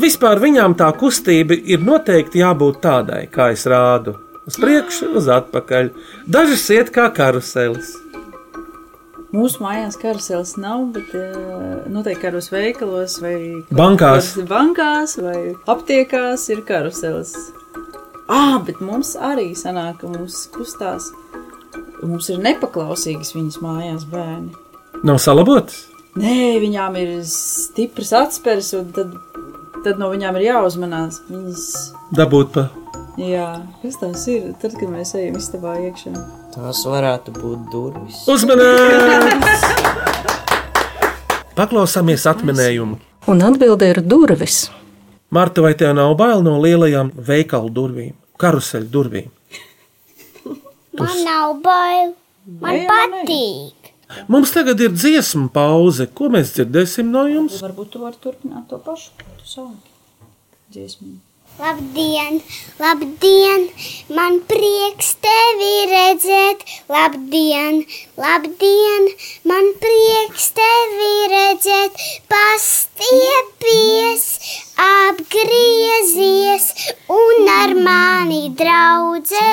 Vispār 0.00 0.40
viņām 0.40 0.78
tā 0.80 0.86
kustība 0.96 1.52
ir 1.60 1.82
noteikti 1.84 2.40
jābūt 2.40 2.78
tādai, 2.86 3.26
kā 3.28 3.50
es 3.52 3.66
rādu. 3.68 4.14
Uz 4.48 4.56
priekšu, 4.56 5.10
uz 5.20 5.28
atpakaļ. 5.28 5.90
Dažas 6.24 6.64
iet 6.72 6.88
kā 6.94 7.10
karuselis. 7.12 7.90
Mūsu 9.28 9.60
mājās 9.60 9.98
karusels 10.00 10.54
nav, 10.56 10.86
bet 10.94 11.12
eh, 11.12 11.34
noteikti 11.92 12.22
kādos 12.22 12.48
veikalos 12.48 13.18
vai 13.20 13.34
Bankās. 13.68 14.30
bankās 14.48 15.18
vai 15.20 15.52
aptiekās 15.68 16.46
ir 16.54 16.64
karuselis. 16.64 17.34
Ah, 18.28 18.58
bet 18.64 18.80
mums 18.84 19.14
arī 19.16 19.50
sanāk, 19.56 20.00
ka 20.02 20.08
mums 20.12 20.42
kustās. 20.52 21.08
Mums 22.02 22.28
ir 22.30 22.38
nepaklausīgas 22.44 23.32
viņas 23.34 23.60
mājās 23.64 24.04
bērni. 24.10 24.52
Nav 25.06 25.18
salabotas. 25.22 25.86
Nē, 26.18 26.58
viņām 26.62 26.96
ir 26.98 27.10
stipras 27.28 28.10
atspērs, 28.16 28.72
un 28.78 28.88
tad, 28.96 29.12
tad 29.84 30.00
no 30.00 30.08
viņām 30.12 30.38
ir 30.40 30.48
jāuzmanās. 30.48 31.20
Viņas, 31.30 31.64
Dabūt 32.18 32.52
pa. 32.56 32.66
jā, 33.20 33.48
kas 33.82 33.98
tās 34.02 34.24
ir? 34.32 34.50
Tad, 34.62 34.74
kad 34.80 34.88
mēs 34.92 35.14
ejam 35.18 35.38
istabā 35.38 35.76
iekšā. 35.88 36.14
Tās 36.56 36.82
varētu 36.88 37.34
būt 37.38 37.68
durvis. 37.72 38.24
Uzmanīts! 38.30 39.66
Paklausāmies 41.58 42.26
atminējumu. 42.30 42.98
Un 43.28 43.42
atbilde 43.44 43.88
ir 43.92 43.98
durvis. 44.06 44.68
Marta, 45.30 45.60
vai 45.60 45.74
tev 45.76 45.92
nav 45.96 46.14
bail 46.16 46.40
no 46.44 46.54
lielajām 46.62 47.10
veikalu 47.12 47.68
durvīm, 47.76 48.14
karuseļu 48.40 48.88
durvīm? 48.94 49.28
Man 50.98 51.20
nav 51.26 51.58
bail. 51.62 52.14
Man 52.48 52.78
Nē, 52.78 52.86
patīk. 52.88 53.92
Mums 54.32 54.54
tagad 54.54 54.80
ir 54.80 54.94
dziesmu 54.96 55.50
pauze. 55.52 56.08
Ko 56.08 56.30
mēs 56.32 56.54
dzirdēsim 56.56 57.12
no 57.12 57.26
jums? 57.28 57.60
Varbūt 57.60 57.92
tu 57.92 58.00
vari 58.00 58.16
turpināt 58.22 58.70
to 58.70 58.80
pašu, 58.80 59.12
ko 59.20 59.36
tu 59.36 59.50
sāki. 59.52 59.92
Dziesmu. 60.72 61.18
Labdien, 61.58 62.38
labdien, 62.78 63.64
man 64.14 64.36
prieks 64.46 65.08
tevi 65.24 65.70
redzēt. 65.90 66.62
Labdien, 66.86 67.80
labdien, 68.14 69.08
man 69.50 69.66
prieks 69.82 70.44
tevi 70.54 71.10
redzēt. 71.32 71.98
Pastiepies, 72.30 74.22
apgriezies 74.84 76.68
un 77.10 77.50
ar 77.56 77.74
mani 77.88 78.54
draudzējies. 78.62 79.50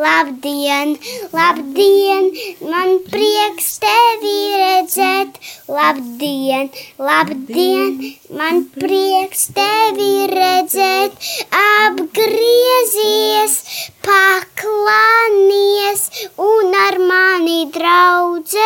Labdien, 0.00 0.96
labdien, 1.36 2.32
man 2.72 2.96
prieks 3.12 3.68
tevi 3.84 4.40
redzēt. 4.64 5.36
Labdien, 5.68 6.72
labdien, 6.96 7.92
man 8.40 8.64
prieks 8.72 9.42
tevi 9.52 10.08
redzēt. 10.16 10.29
Apgriezies, 11.90 13.54
paklānies 14.06 16.02
un 16.44 16.74
ar 16.80 16.98
mani 17.10 17.66
draudzējies. 17.74 18.60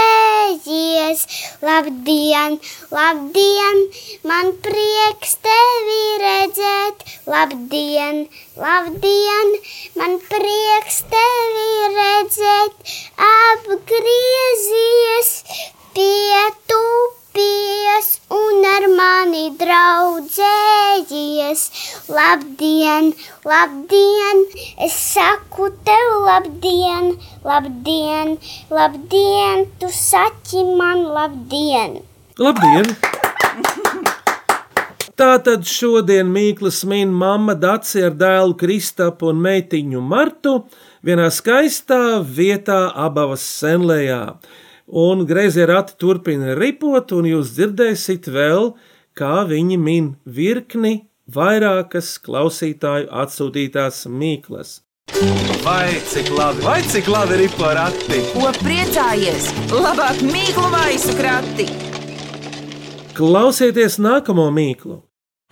Labdien, 1.69 2.59
labdien, 2.93 3.81
man 4.31 4.53
prieks 4.67 5.33
tevi 5.49 6.05
redzēt. 6.25 7.05
Labdien, 7.35 8.21
labdien, 8.67 9.49
man 9.97 10.19
prieks 10.29 10.99
tevi 11.17 11.71
redzēt. 11.97 12.73
Apgriezies, 13.33 15.31
pietupies 17.35 18.21
un 18.31 18.65
ar 18.65 18.87
mani 18.99 19.51
draudzējies. 19.59 21.63
Labdien, 22.09 23.13
labdien, 23.45 24.45
es 24.87 24.93
saku 24.93 25.71
tev 25.87 26.07
labdien, 26.27 27.17
labdien, 27.45 28.39
labdien, 28.71 29.67
tu 29.81 29.89
saki 29.91 30.65
man 30.79 31.05
labdien. 31.15 32.03
Labdien! 32.39 32.85
Tātad 35.15 35.63
šodien 35.63 36.27
Mīklas 36.27 36.81
min 36.91 37.13
mamma 37.15 37.55
Daci 37.55 38.03
ar 38.03 38.17
dēlu 38.19 38.57
Kristapu 38.59 39.29
un 39.31 39.39
meitiņu 39.45 40.01
Martu 40.03 40.57
vienā 41.07 41.29
skaistā 41.31 42.19
vietā 42.19 42.89
abavas 42.99 43.45
senlējā. 43.61 44.35
Un 44.87 45.25
greizie 45.25 45.65
rati 45.67 45.95
turpina 45.97 46.53
ripot, 46.59 47.13
un 47.17 47.25
jūs 47.25 47.55
dzirdēsiet 47.57 48.29
vēl, 48.29 48.75
kā 49.17 49.45
viņi 49.49 49.79
min 49.81 50.11
virkni 50.27 51.07
vairākas 51.25 52.19
klausītāju 52.21 53.09
atsūtītās 53.09 54.05
mīklas. 54.13 54.83
Vai 55.65 55.89
cik 56.11 56.29
labi, 56.37 56.61
vai 56.65 56.83
cik 56.85 57.09
labi 57.09 57.39
ir 57.47 57.57
porakti? 57.57 58.21
Ko 58.35 58.53
priecājies? 58.61 59.49
Labāk 59.73 60.21
mīklu 60.21 60.69
maisu 60.73 61.17
krati! 61.17 61.69
Klausieties 63.17 63.97
nākamo 64.03 64.51
mīklu! 64.53 65.01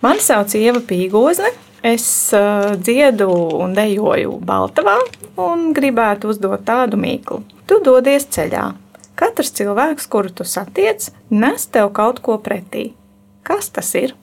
Mani 0.03 0.21
sauc 0.21 0.53
Ieva 0.59 0.83
Pīgozne. 0.83 1.49
Es 1.83 2.05
uh, 2.37 2.77
dziedu 2.79 3.27
un 3.59 3.73
dejoju 3.75 4.37
Baltavā 4.45 4.99
un 5.41 5.71
gribētu 5.75 6.29
uzdot 6.31 6.63
tādu 6.67 7.01
mīklu. 7.01 7.41
Tu 7.67 7.81
dodies 7.83 8.29
ceļā. 8.31 8.82
Katrs 9.15 9.53
cilvēks, 9.53 10.07
kuru 10.09 10.31
tu 10.33 10.45
satiec, 10.47 11.11
nes 11.29 11.65
tev 11.69 11.91
kaut 11.93 12.21
ko 12.25 12.39
pretī. 12.41 12.93
Kas 13.45 13.69
tas 13.73 13.93
ir? 13.99 14.15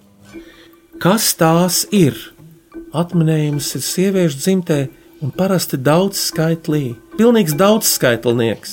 Kas 1.00 1.30
tās 1.38 1.84
ir? 1.94 2.16
Atminējums 2.90 3.68
ir 3.78 3.84
sieviešu 3.86 4.40
dzimtē 4.40 4.78
un 5.22 5.30
parasti 5.30 5.78
daudz 5.78 6.18
skaitlī. 6.30 6.96
Pilnīgs 7.18 7.54
daudzskaitlnieks. 7.60 8.72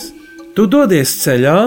Tu 0.56 0.66
dodies 0.66 1.14
ceļā, 1.22 1.58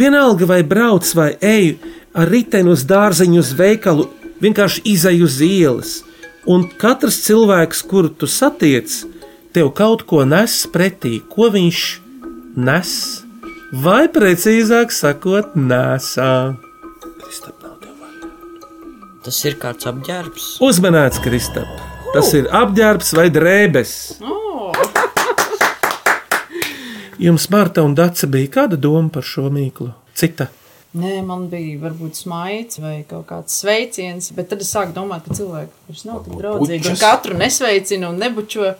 vienalga 0.00 0.48
vai 0.48 0.62
brauc 0.64 1.04
vai 1.14 1.34
ej 1.44 1.74
ar 2.16 2.30
riteni 2.30 2.72
uz 2.72 2.86
dārziņu, 2.88 3.42
uz 3.42 3.52
veikalu, 3.58 4.06
vienkārši 4.40 4.84
izai 4.88 5.18
uz 5.22 5.40
ielas. 5.44 5.98
Un 6.48 6.64
katrs 6.80 7.20
cilvēks, 7.26 7.82
kuru 7.84 8.08
tu 8.08 8.26
satiec, 8.30 8.88
tev 9.52 9.74
kaut 9.76 10.06
ko 10.08 10.24
nes 10.24 10.54
pretī, 10.72 11.18
ko 11.20 11.50
viņš 11.52 11.82
nes, 12.56 12.92
vai 13.72 14.08
precīzāk 14.12 14.92
sakot, 14.94 15.54
nesā. 15.54 16.56
Tas 19.20 19.38
ir 19.44 19.56
kāds 19.60 19.86
apģērbs. 19.86 20.46
Uzmanīts, 20.64 21.20
Kristap! 21.22 21.68
Tas 22.10 22.32
ir 22.34 22.48
apģērbs 22.50 23.12
vai 23.14 23.28
drēbes. 23.30 23.92
Jums, 27.20 27.50
Marta 27.52 27.84
un 27.84 27.92
Dārsa, 27.94 28.26
bija 28.32 28.48
kāda 28.54 28.78
doma 28.80 29.12
par 29.12 29.26
šo 29.28 29.50
mīklu? 29.52 29.92
Cita. 30.16 30.48
Nē, 30.96 31.20
man 31.22 31.44
bija 31.52 31.76
varbūt 31.84 32.18
smaids 32.18 32.80
vai 32.82 32.96
kaut 33.06 33.28
kāds 33.28 33.60
sveiciens, 33.60 34.32
bet 34.34 34.48
tad 34.50 34.64
es 34.64 34.72
sāku 34.74 34.96
domāt, 34.96 35.28
ka 35.28 35.36
cilvēki 35.38 35.70
vairs 35.86 36.06
nav 36.08 36.24
tik 36.24 36.40
draudzīgi. 36.40 36.90
Un 36.90 36.98
katru 36.98 37.36
nesveicina 37.38 38.08
un 38.10 38.18
nebučo. 38.18 38.72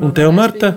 Un 0.00 0.16
tev, 0.16 0.32
Marta? 0.34 0.72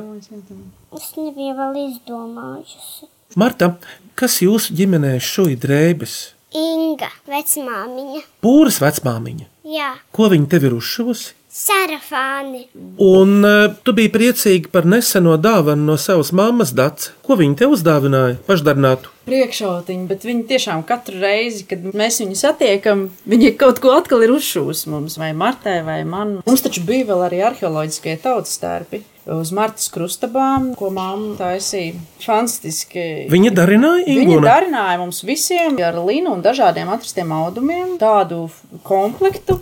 Es 0.94 1.10
nebiju 1.18 1.56
vēl 1.58 1.80
izdomājusi. 1.88 3.10
Marta, 3.36 3.74
kas 4.16 4.38
jūsu 4.40 4.76
ģimenē 4.80 5.18
šūja 5.20 5.58
drēbes? 5.60 6.14
Inga, 6.56 7.10
vecmāmiņa. 7.28 8.22
Pūras 8.46 8.78
vecmāmiņa. 8.80 9.50
Jā, 9.68 9.90
Ko 10.16 10.30
viņa 10.32 10.48
tev 10.54 10.70
ir 10.70 10.78
uzšuvusi? 10.78 11.34
sarafāni. 11.56 12.66
Un 13.00 13.38
uh, 13.48 13.70
tu 13.88 13.94
biji 13.96 14.12
priecīga 14.12 14.72
par 14.74 14.84
neseno 14.92 15.38
dāvanu 15.40 15.88
no 15.88 15.96
savas 15.96 16.34
mammas 16.36 16.74
dats. 16.76 17.14
Ko 17.24 17.38
viņa 17.40 17.56
tev 17.62 17.76
uzdāvināja? 17.78 18.36
Pašdarbinātu. 18.48 19.12
Priekšautiņi, 19.30 20.04
bet 20.10 20.28
viņi 20.28 20.44
tiešām 20.52 20.84
katru 20.90 21.22
reizi, 21.24 21.64
kad 21.70 21.88
mēs 21.96 22.20
viņu 22.20 22.36
satiekam, 22.42 23.06
viņi 23.32 23.54
kaut 23.62 23.80
ko 23.84 23.96
atkal 23.96 24.26
ir 24.28 24.36
uzšūs 24.36 24.84
mums, 24.92 25.16
vai 25.22 25.32
Martai, 25.32 25.80
vai 25.88 26.02
man. 26.04 26.42
Mums 26.44 26.66
taču 26.68 26.84
bija 26.88 27.08
vēl 27.14 27.24
arī 27.30 27.40
arheoloģiskie 27.48 28.20
tautas 28.28 28.60
stērpi 28.60 29.06
uz 29.26 29.52
Martas 29.56 29.88
krustabām, 29.94 30.74
ko 30.78 30.92
mamma 30.94 31.34
taisīja. 31.40 31.96
Fantastiski. 32.22 33.26
Viņa 33.32 33.54
darināja 33.58 34.06
Viņa 34.06 34.26
Ingūnu. 34.28 34.46
darināja 34.46 35.00
mums 35.02 35.24
visiem 35.26 35.80
ar 35.86 35.98
linu 36.06 36.36
un 36.36 36.44
dažādiem 36.46 36.90
atrastiem 36.94 37.32
audumiem 37.34 37.96
tādu 38.02 38.46
komplektu, 38.86 39.60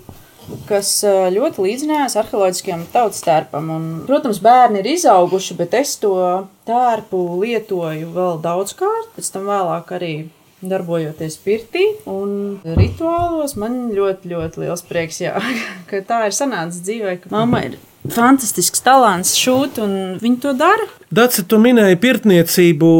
kas 0.67 0.89
ā, 1.08 1.29
ļoti 1.32 1.63
līdzinājās 1.63 2.17
arheoloģiskiem 2.20 2.86
tautas 2.91 3.24
tērpam. 3.24 3.70
Un, 3.72 3.89
protams, 4.08 4.41
bērni 4.43 4.82
ir 4.84 4.91
izauguši, 4.98 5.55
bet 5.60 5.74
es 5.79 5.96
to 6.01 6.13
tērpu 6.67 7.24
lietoju 7.43 8.12
vēl 8.15 8.39
daudzkārt, 8.43 9.13
pēc 9.17 9.34
tam 9.36 9.50
vēlāk 9.51 9.96
arī. 10.00 10.15
Darbojoties 10.63 11.36
pirtī 11.43 11.82
un 12.08 12.62
rituālos, 12.63 13.58
man 13.60 13.89
ļoti, 13.91 14.29
ļoti 14.32 14.62
liels 14.62 14.84
prieks, 14.88 15.17
jā, 15.20 15.34
ka 15.89 16.00
tā 16.08 16.22
ir 16.29 16.36
sanācis 16.38 16.79
dzīvē, 16.88 17.17
ka 17.20 17.32
mamma 17.34 17.65
ir 17.67 17.75
fantastisks 18.12 18.84
talants 18.84 19.36
šūt, 19.40 19.80
un 19.84 19.96
viņa 20.22 20.40
to 20.44 20.54
dara. 20.58 20.88
Dats, 21.14 21.44
tu 21.48 21.60
minēji 21.62 22.00
pirtniecību. 22.04 22.92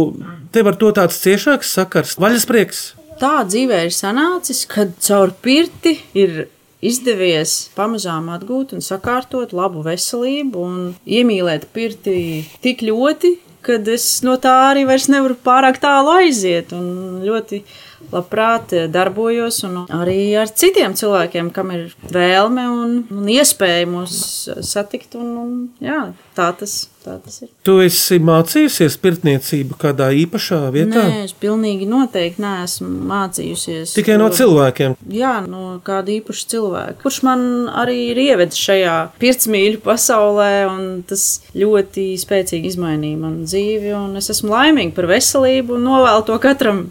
Tev 0.54 0.70
ar 0.70 0.78
to 0.78 0.92
tāds 0.94 1.18
ciešāks 1.24 1.72
sakars, 1.74 2.18
vaļasprieks. 2.22 2.84
tā 3.22 3.44
dzīvē 3.48 3.86
ir 3.88 3.94
sanācis, 3.96 4.66
kad 4.70 4.92
caur 5.02 5.32
pirti 5.42 5.96
ir 6.14 6.48
izdevies 6.84 7.70
pamazām 7.78 8.28
atgūt 8.34 8.76
un 8.76 8.84
sakārtot 8.84 9.54
labu 9.56 9.84
veselību 9.86 10.66
un 10.68 10.78
iemīlēt 11.08 11.70
pirti 11.74 12.44
tik 12.62 12.84
ļoti, 12.84 13.38
kad 13.64 13.88
es 13.88 14.06
no 14.28 14.36
tā 14.44 14.54
arī 14.74 14.84
vairs 14.90 15.08
nevaru 15.12 15.38
pārāk 15.40 15.80
tālu 15.84 16.18
aiziet. 16.20 16.74
Un 16.76 17.24
ļoti 17.24 17.64
labprāt 18.12 18.74
darbojos 18.92 19.62
un 19.68 19.84
arī 19.94 20.34
ar 20.40 20.52
citiem 20.52 20.96
cilvēkiem, 20.98 21.52
kam 21.56 21.72
ir 21.76 21.94
vēlme 22.14 22.68
un, 22.72 22.96
un 23.14 23.32
iespēja 23.32 23.88
mūs 23.90 24.18
satikt. 24.66 25.18
Un, 25.20 25.32
un, 25.44 25.56
jā, 25.84 26.02
tā 26.36 26.48
tas, 26.58 26.74
tā 27.04 27.16
tas 27.24 27.42
ir. 27.44 27.50
Tu 27.66 27.76
esi 27.86 28.18
mācījusies 28.24 28.98
pirtniecību 29.04 29.78
kādā 29.82 30.10
īpašā 30.24 30.60
vietā? 30.74 31.04
Nē, 31.08 31.24
es 31.28 31.34
pilnīgi 31.38 31.88
noteikti 31.90 32.44
neesmu 32.44 32.90
mācījusies. 33.10 33.94
Tikai 33.98 34.18
no 34.22 34.30
cilvēkiem. 34.34 34.96
Jā, 35.14 35.36
no 35.46 35.78
kāda 35.86 36.14
īpaša 36.16 36.48
cilvēka, 36.54 36.98
kurš 37.04 37.20
man 37.28 37.46
arī 37.84 37.98
ir 38.12 38.22
ievedis 38.26 38.62
šajā 38.62 38.96
pirtsmīļu 39.22 39.84
pasaulē, 39.86 40.52
un 40.72 40.88
tas 41.10 41.28
ļoti 41.58 42.08
spēcīgi 42.22 42.74
izmainīja 42.74 43.22
manu 43.22 43.48
dzīvi. 43.50 43.94
un 43.98 44.18
Es 44.20 44.30
esmu 44.34 44.54
laimīga 44.54 44.96
par 44.96 45.10
veselību 45.12 45.78
un 45.78 45.88
novēlu 45.90 46.26
to 46.28 46.40
katram. 46.42 46.84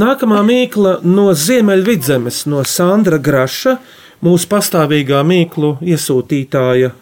Nākamā 0.00 0.42
mīkla 0.46 0.98
no 1.06 1.30
Ziemeļvidzemes, 1.36 2.44
no 2.50 2.64
Sandra 2.66 3.18
Graša, 3.18 3.78
mūsu 4.24 4.48
pastāvīgā 4.50 5.22
mīklu 5.26 5.76
iesūtītāja, 5.80 6.92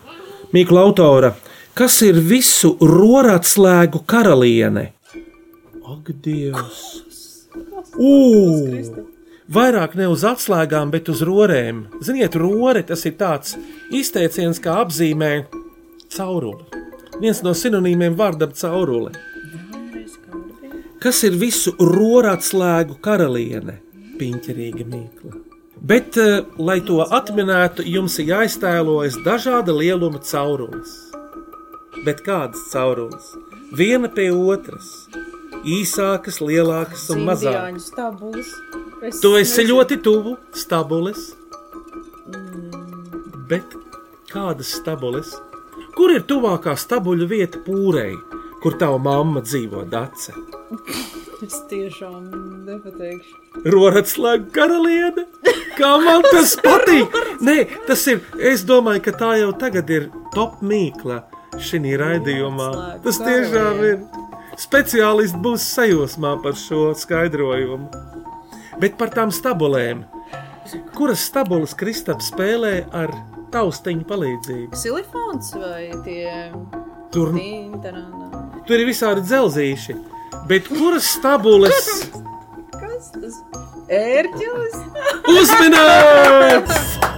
mīklu 0.55 0.83
autora. 0.83 1.35
Kas 1.79 2.01
ir 2.03 2.17
visu 2.19 2.73
roratslēgu 2.83 4.01
karaliene? 4.11 4.89
Ak, 5.87 6.09
Dievs! 6.25 6.81
Ugh! 7.95 8.97
Vairāk 9.55 9.95
ne 9.97 10.09
uz 10.11 10.25
atslēgām, 10.27 10.91
bet 10.91 11.07
uz 11.09 11.23
rorēm. 11.23 11.85
Ziniet, 12.03 12.35
rore 12.37 12.83
tas 12.83 13.07
ir 13.07 13.15
tāds 13.21 13.55
izteiciens, 13.95 14.59
kā 14.61 14.75
apzīmē 14.83 15.31
cauruli. 16.17 16.67
Viens 17.23 17.45
no 17.47 17.55
sinonīmiem 17.55 18.19
vārdam 18.19 18.51
cauruli. 18.59 19.15
Kas 20.99 21.23
ir 21.25 21.39
visu 21.39 21.77
roratslēgu 21.79 22.99
karaliene? 23.07 23.79
Piņķerīga 24.19 24.83
mīkla. 24.83 25.45
Bet, 25.79 26.17
eh, 26.19 26.43
lai 26.59 26.81
to 26.83 26.99
atminētu, 27.07 27.87
jums 27.87 28.19
ir 28.19 28.35
jāiztēlojas 28.35 29.23
dažāda 29.23 29.71
lieluma 29.71 30.19
caurules. 30.19 31.08
Bet 32.07 32.23
kādas 32.27 32.63
caurules? 32.73 33.33
Viena 33.75 34.09
pie 34.13 34.29
otras. 34.33 35.09
Īsākas, 35.67 36.39
lielākas 36.45 37.09
un 37.13 37.25
mazākas. 37.27 37.89
stabulis. 37.91 38.53
Tu 39.23 39.33
esi 39.41 39.65
ļoti 39.69 39.99
tuvu 40.03 40.37
stabulis. 40.55 41.33
Bet 43.51 43.75
kādas 44.31 44.75
stabulis? 44.79 45.35
Kur 45.97 46.13
ir 46.15 46.23
tuvākā 46.31 46.77
stabuļu 46.79 47.27
vieta 47.31 47.59
pūrei, 47.65 48.13
kur 48.63 48.77
tava 48.79 48.99
mamma 49.03 49.43
dzīvo 49.43 49.87
Dace? 49.91 50.35
Es 51.39 51.55
tiešām 51.71 52.25
nepateikšu. 52.67 53.37
Roratslēga 53.71 54.49
karaliene. 54.57 55.23
Kā 55.79 55.93
man 56.03 56.25
tas 56.27 56.57
patīk? 56.65 57.15
Nē, 57.47 57.55
tas 57.87 58.03
ir. 58.11 58.25
Es 58.43 58.65
domāju, 58.67 59.05
ka 59.05 59.13
tā 59.21 59.29
jau 59.39 59.53
tagad 59.55 59.87
ir 59.95 60.09
top 60.35 60.59
mīkla 60.67 61.21
šī 61.63 61.95
raidījumā. 62.01 62.69
Tas 63.05 63.19
tiešām 63.23 63.83
ir. 63.89 63.99
Speciālisti 64.59 65.39
būs 65.39 65.63
sajūsmā 65.77 66.33
par 66.43 66.57
šo 66.59 66.89
skaidrojumu. 66.99 67.87
Bet 68.83 68.97
par 68.99 69.13
tām 69.15 69.31
stabulēm. 69.35 70.05
Kuras 70.97 71.23
stabulas 71.29 71.73
Kristaps 71.79 72.33
spēlē 72.33 72.73
ar 72.93 73.13
taustiņu 73.55 74.05
palīdzību? 74.11 74.77
Silifons 74.77 75.53
vai 75.57 75.87
tie 76.05 76.51
Tur, 77.15 77.31
tintarana? 77.39 78.29
tur 78.69 78.77
ir 78.83 78.87
visādi 78.91 79.23
dzelzīši. 79.25 79.97
Bet 80.51 80.69
kuras 80.69 81.07
stabulas 81.15 81.89
Kas 82.75 83.13
tas? 83.15 83.39
Ērģelis? 83.89 84.77
uzminēts? 85.33 86.83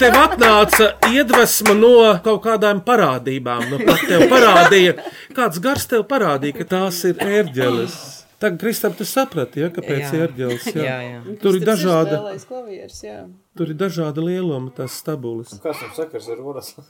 Tev 0.00 0.16
atnāca 0.16 0.92
iedvesma 1.10 1.74
no 1.76 1.94
kaut 2.24 2.40
kādām 2.46 2.80
parādībām. 2.84 3.66
Nu, 3.72 3.80
tev 4.08 4.26
parādīja, 4.32 4.96
kāds 5.36 5.60
gars 5.62 5.86
tev 5.90 6.06
parādīja, 6.08 6.60
ka 6.60 6.70
tās 6.76 7.02
ir 7.08 7.20
ērģeles. 7.20 8.19
Tagad, 8.40 8.56
Kristap, 8.62 8.94
tu 8.96 9.04
saprati, 9.04 9.60
ja, 9.60 9.68
kāpēc 9.68 10.00
Jā. 10.00 10.10
ērģeles? 10.24 10.68
Jā, 10.72 10.96
jā. 11.10 11.18
Tur 11.42 11.58
ir 11.58 11.64
dažādi, 11.66 12.16
Spēlējis 12.16 12.46
klavieres, 12.48 13.00
jā. 13.04 13.16
tur 13.60 13.72
ir 13.74 13.76
dažādi 13.82 14.24
lielumi, 14.24 14.72
tās 14.76 14.96
stabulas. 15.02 15.58
Kas 15.60 15.82
tam 15.82 15.90
sakars 15.98 16.30
ar 16.32 16.40
roras? 16.40 16.74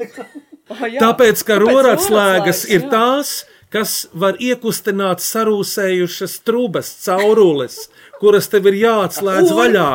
Oh, 0.70 0.84
jā. 0.86 1.00
Tāpēc, 1.02 1.40
ka 1.48 1.56
roratslēgas, 1.58 2.60
ir 2.70 2.84
jā. 2.84 2.90
tās, 2.92 3.30
kas 3.74 4.04
var 4.14 4.36
iekustināt 4.38 5.18
sarūsējušas 5.18 6.36
trūkas, 6.46 6.92
caurules, 7.08 7.80
kuras 8.22 8.46
tev 8.52 8.68
ir 8.70 8.76
jāatslēdz 8.84 9.50
vaļā. 9.56 9.88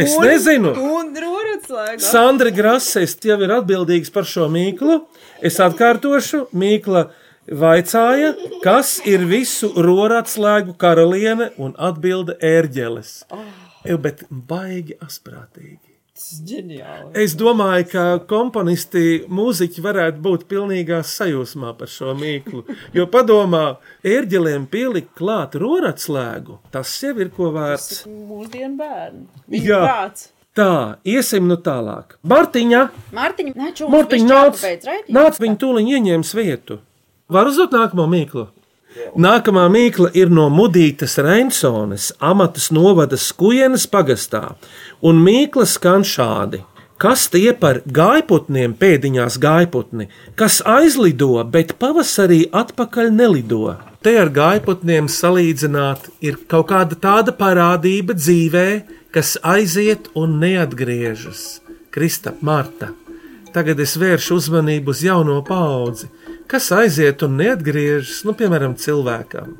Es 0.00 0.16
nezinu. 0.16 0.72
Un 0.80 1.12
roratslēga. 1.12 2.00
Sandra 2.00 2.54
Grases 2.56 3.18
jau 3.20 3.36
ir 3.44 3.52
atbildīgs 3.58 4.08
par 4.14 4.24
šo 4.24 4.48
mīklu. 4.48 5.02
Es 5.44 5.60
atkārtošu, 5.60 6.46
mīkla 6.56 7.10
vaicāja, 7.48 8.34
kas 8.64 8.98
ir 9.08 9.24
visu 9.28 9.72
roratslēgu 9.76 10.76
karaliene 10.80 11.50
un 11.60 11.74
atbilda 11.78 12.38
ērģeles. 12.40 13.16
Eju, 13.84 13.98
bet 14.00 14.24
baigi 14.30 14.96
asprātīgi. 15.04 15.94
Ģeniāli. 16.14 17.08
Es 17.18 17.32
domāju, 17.34 17.88
ka 17.90 18.02
komponisti, 18.30 19.24
mūziķi 19.34 19.82
varētu 19.82 20.22
būt 20.22 20.44
pilnīgā 20.46 21.00
sajūsmā 21.02 21.72
par 21.74 21.90
šo 21.90 22.14
mīklu. 22.14 22.62
Jo 22.94 23.08
padomā, 23.10 23.80
ērģeliem 24.06 24.68
pielikt 24.70 25.10
klāt 25.18 25.58
roratslēgu, 25.58 26.60
tas 26.70 26.94
jau 27.02 27.16
ir 27.18 27.34
ko 27.34 27.50
vērts. 27.56 28.04
Mūsdienu 28.06 28.78
bērni. 28.78 29.26
Jā. 29.50 29.58
Viņa 29.58 29.82
prāts. 29.82 30.30
Tā, 30.54 30.70
iesim 31.02 31.48
nu 31.50 31.58
tālāk. 31.58 32.14
Martiņa, 32.30 32.86
Mārtiņa, 33.16 33.70
čūlis. 33.74 33.94
Martiņa 33.98 34.28
nāc, 34.30 34.90
nāc, 35.10 35.40
viņa 35.42 35.62
tūliņ 35.64 35.94
ieņems 35.96 36.34
vietu. 36.38 36.78
Var 37.24 37.48
uzdot 37.48 37.72
nākamo 37.72 38.04
mīklu? 38.04 38.42
Nākamā 39.16 39.62
mīkla 39.72 40.10
ir 40.12 40.28
no 40.28 40.50
Mudītas 40.52 41.16
Reinsones, 41.24 42.10
amatas 42.20 42.66
novada 42.68 43.16
Skujienas 43.16 43.86
pagastā, 43.88 44.42
un 45.00 45.22
mīkla 45.24 45.64
skan 45.64 46.04
šādi. 46.04 46.60
Kas 47.00 47.24
tie 47.32 47.54
par 47.56 47.80
gaiputniem 47.88 48.74
pēdiņās 48.76 49.38
gaiputni, 49.40 50.10
kas 50.36 50.60
aizlido, 50.68 51.40
bet 51.48 51.72
pavasarī 51.80 52.44
atpakaļ 52.52 53.08
nelido? 53.16 53.72
Te 54.04 54.14
ar 54.20 54.28
gaiputniem 54.28 55.08
salīdzināt 55.08 56.10
ir 56.20 56.36
kaut 56.44 56.68
kāda 56.74 57.00
tāda 57.00 57.32
parādība 57.32 58.12
dzīvē, 58.20 58.68
kas 59.16 59.38
aiziet 59.40 60.12
un 60.12 60.36
neatgriežas. 60.44 61.62
Krista, 61.88 62.36
Marta, 62.44 62.92
tagad 63.56 63.80
es 63.80 63.96
vēršu 63.96 64.36
uzmanību 64.42 64.92
uz 64.92 65.02
jauno 65.08 65.40
paudzi, 65.48 66.12
kas 66.50 66.70
aiziet 66.74 67.22
un 67.26 67.36
neatgriežas, 67.40 68.22
nu, 68.28 68.34
piemēram, 68.38 68.76
cilvēkam. 68.80 69.54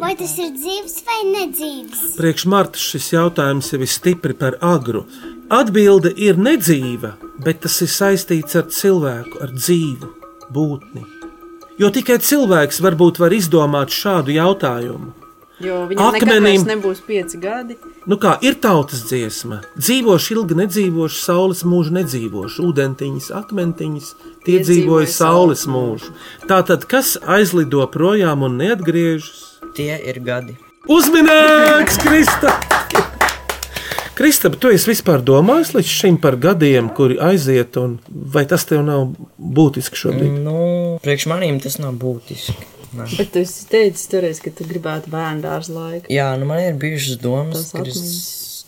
Vai 0.00 0.14
tas 0.16 0.32
ir 0.40 0.54
dzīves 0.56 1.02
vai 1.04 1.18
nedzīves? 1.28 2.14
Priekš 2.16 2.46
Marta 2.48 2.80
šis 2.80 3.10
jautājums 3.12 3.68
jau 3.72 3.80
ir 3.84 3.90
stipri 3.90 4.36
par 4.36 4.56
agru. 4.64 5.04
Atbilde 5.52 6.12
ir 6.16 6.40
nedzīva, 6.40 7.16
bet 7.44 7.60
tas 7.66 7.76
ir 7.84 7.90
saistīts 7.92 8.56
ar 8.56 8.68
cilvēku, 8.72 9.40
ar 9.44 9.52
dzīvu 9.52 10.12
būtni. 10.54 11.04
Jo 11.80 11.90
tikai 11.92 12.18
cilvēks 12.20 12.80
varbūt 12.84 13.20
var 13.20 13.34
izdomāt 13.36 13.92
šādu 13.92 14.34
jautājumu. 14.36 15.12
Jo 15.60 15.82
viņam 15.90 16.14
Akmenim- 16.16 16.64
nebūs 16.64 17.02
pieci 17.04 17.36
gadi. 17.40 17.76
Nu 18.08 18.16
kā 18.16 18.38
ir 18.40 18.54
tautas 18.54 19.02
dziesma, 19.10 19.60
dzīvošu 19.76 20.32
ilgi 20.38 20.56
nedzīvošu, 20.56 21.20
saules 21.20 21.60
mūžu 21.68 21.92
nedzīvošu, 21.98 22.64
ūdentiņas, 22.70 23.28
akmentiņas, 23.42 24.14
tie 24.46 24.56
Tie 24.56 24.64
dzīvoja 24.64 25.06
saules 25.06 25.66
mūžu. 25.68 26.14
Tātad, 26.48 26.86
kas 26.88 27.18
aizlido 27.26 27.84
projām 27.92 28.42
un 28.42 28.56
neatgriežas? 28.56 29.60
Tie 29.76 29.92
ir 30.00 30.20
gadi. 30.24 30.56
Uzminēts, 30.88 32.00
Krista! 32.00 32.56
Krista, 34.16 34.50
tu 34.52 34.68
esi 34.68 34.90
vispār 34.90 35.22
domājis 35.24 35.70
līdz 35.76 35.92
šim 35.96 36.16
par 36.20 36.36
gadiem, 36.36 36.90
kuri 36.92 37.16
aiziet, 37.24 37.76
un 37.80 37.98
vai 38.08 38.42
tas 38.48 38.64
tev 38.68 38.82
nav 38.84 39.14
būtiski 39.40 39.96
šobrīd? 39.96 40.34
Nu, 40.44 40.98
priekš 41.04 41.24
manīm 41.30 41.60
tas 41.62 41.78
nav 41.80 41.94
būtiski. 42.00 42.79
Nē. 42.96 43.06
Bet 43.16 43.32
tu 43.34 43.42
esi 43.44 43.66
teicis 43.70 44.08
toreiz, 44.10 44.40
ka 44.42 44.50
tu 44.54 44.66
gribētu 44.66 45.12
bērnu 45.12 45.44
dārza 45.44 45.74
laiku. 45.76 46.10
Jā, 46.10 46.32
nu 46.40 46.48
man 46.50 46.62
ir 46.64 46.78
bijušas 46.80 47.20
domas, 47.22 47.68
ka 47.74 47.84
es 47.86 48.00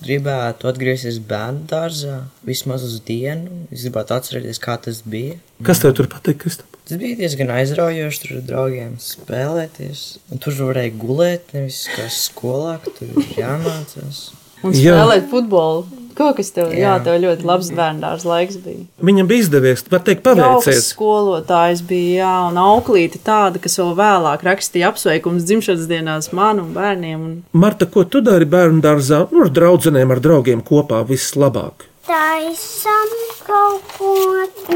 gribētu 0.02 0.68
atgriezties 0.70 1.18
bērnu 1.30 1.66
dārzā 1.70 2.20
vismaz 2.46 2.84
uz 2.86 2.98
dienu. 3.06 3.64
Es 3.74 3.86
gribētu 3.86 4.16
atcerēties, 4.18 4.60
kā 4.62 4.76
tas 4.82 5.02
bija. 5.06 5.38
Kas 5.66 5.82
tev 5.82 5.96
tur 5.98 6.10
patīk, 6.10 6.42
Krista? 6.44 6.66
Tas 6.82 6.98
bija 6.98 7.18
diezgan 7.20 7.50
aizraujoši 7.54 8.22
tur 8.22 8.36
ar 8.36 8.46
draugiem 8.46 8.94
spēlēties. 9.02 10.04
Un 10.34 10.42
tur 10.42 10.56
varēja 10.58 10.94
gulēt, 10.98 11.52
nevis 11.54 11.84
kā 11.94 12.08
skolā, 12.10 12.78
tur 12.86 13.10
ir 13.10 13.36
jāmācās. 13.38 14.24
Un 14.62 14.74
Jā. 14.74 14.94
spēlēt 14.94 15.28
futbolu. 15.30 15.86
Kaut 16.18 16.36
kas 16.36 16.50
tev, 16.52 16.72
jā, 16.74 16.96
Jā. 16.96 17.04
tev 17.04 17.20
ļoti 17.22 17.46
labs 17.48 17.70
bērnu 17.74 18.00
dārza 18.04 18.28
laiks 18.28 18.56
bija. 18.64 18.84
Viņam 19.02 19.28
bija 19.30 19.44
izdevies, 19.46 19.84
var 19.90 20.00
teikt, 20.06 20.24
Jauks 20.26 20.40
paveicies. 20.66 20.90
skolotājs 20.94 21.82
bija, 21.88 22.24
jā, 22.24 22.32
un 22.50 22.58
auklīte 22.60 23.18
tāda, 23.24 23.60
kas 23.62 23.78
vēl 23.80 23.94
vēlāk 23.98 24.42
rakstīja 24.46 24.90
apsveikums 24.92 25.46
dzimšanas 25.48 25.86
dienās 25.90 26.32
man 26.32 26.60
un 26.60 26.74
bērniem. 26.76 27.20
Un 27.28 27.42
Marta, 27.52 27.86
ko 27.86 28.04
tu 28.04 28.20
dari 28.20 28.44
bērnu 28.44 28.82
dārzā? 28.84 29.24
Nu, 29.32 29.44
ar 29.46 29.50
draugiem, 29.50 30.10
ar 30.10 30.20
draugiem 30.20 30.62
kopā 30.62 31.02
vislabāk. 31.08 31.88
Taisam 32.02 33.10
kaut 33.46 33.82
ko 33.96 34.12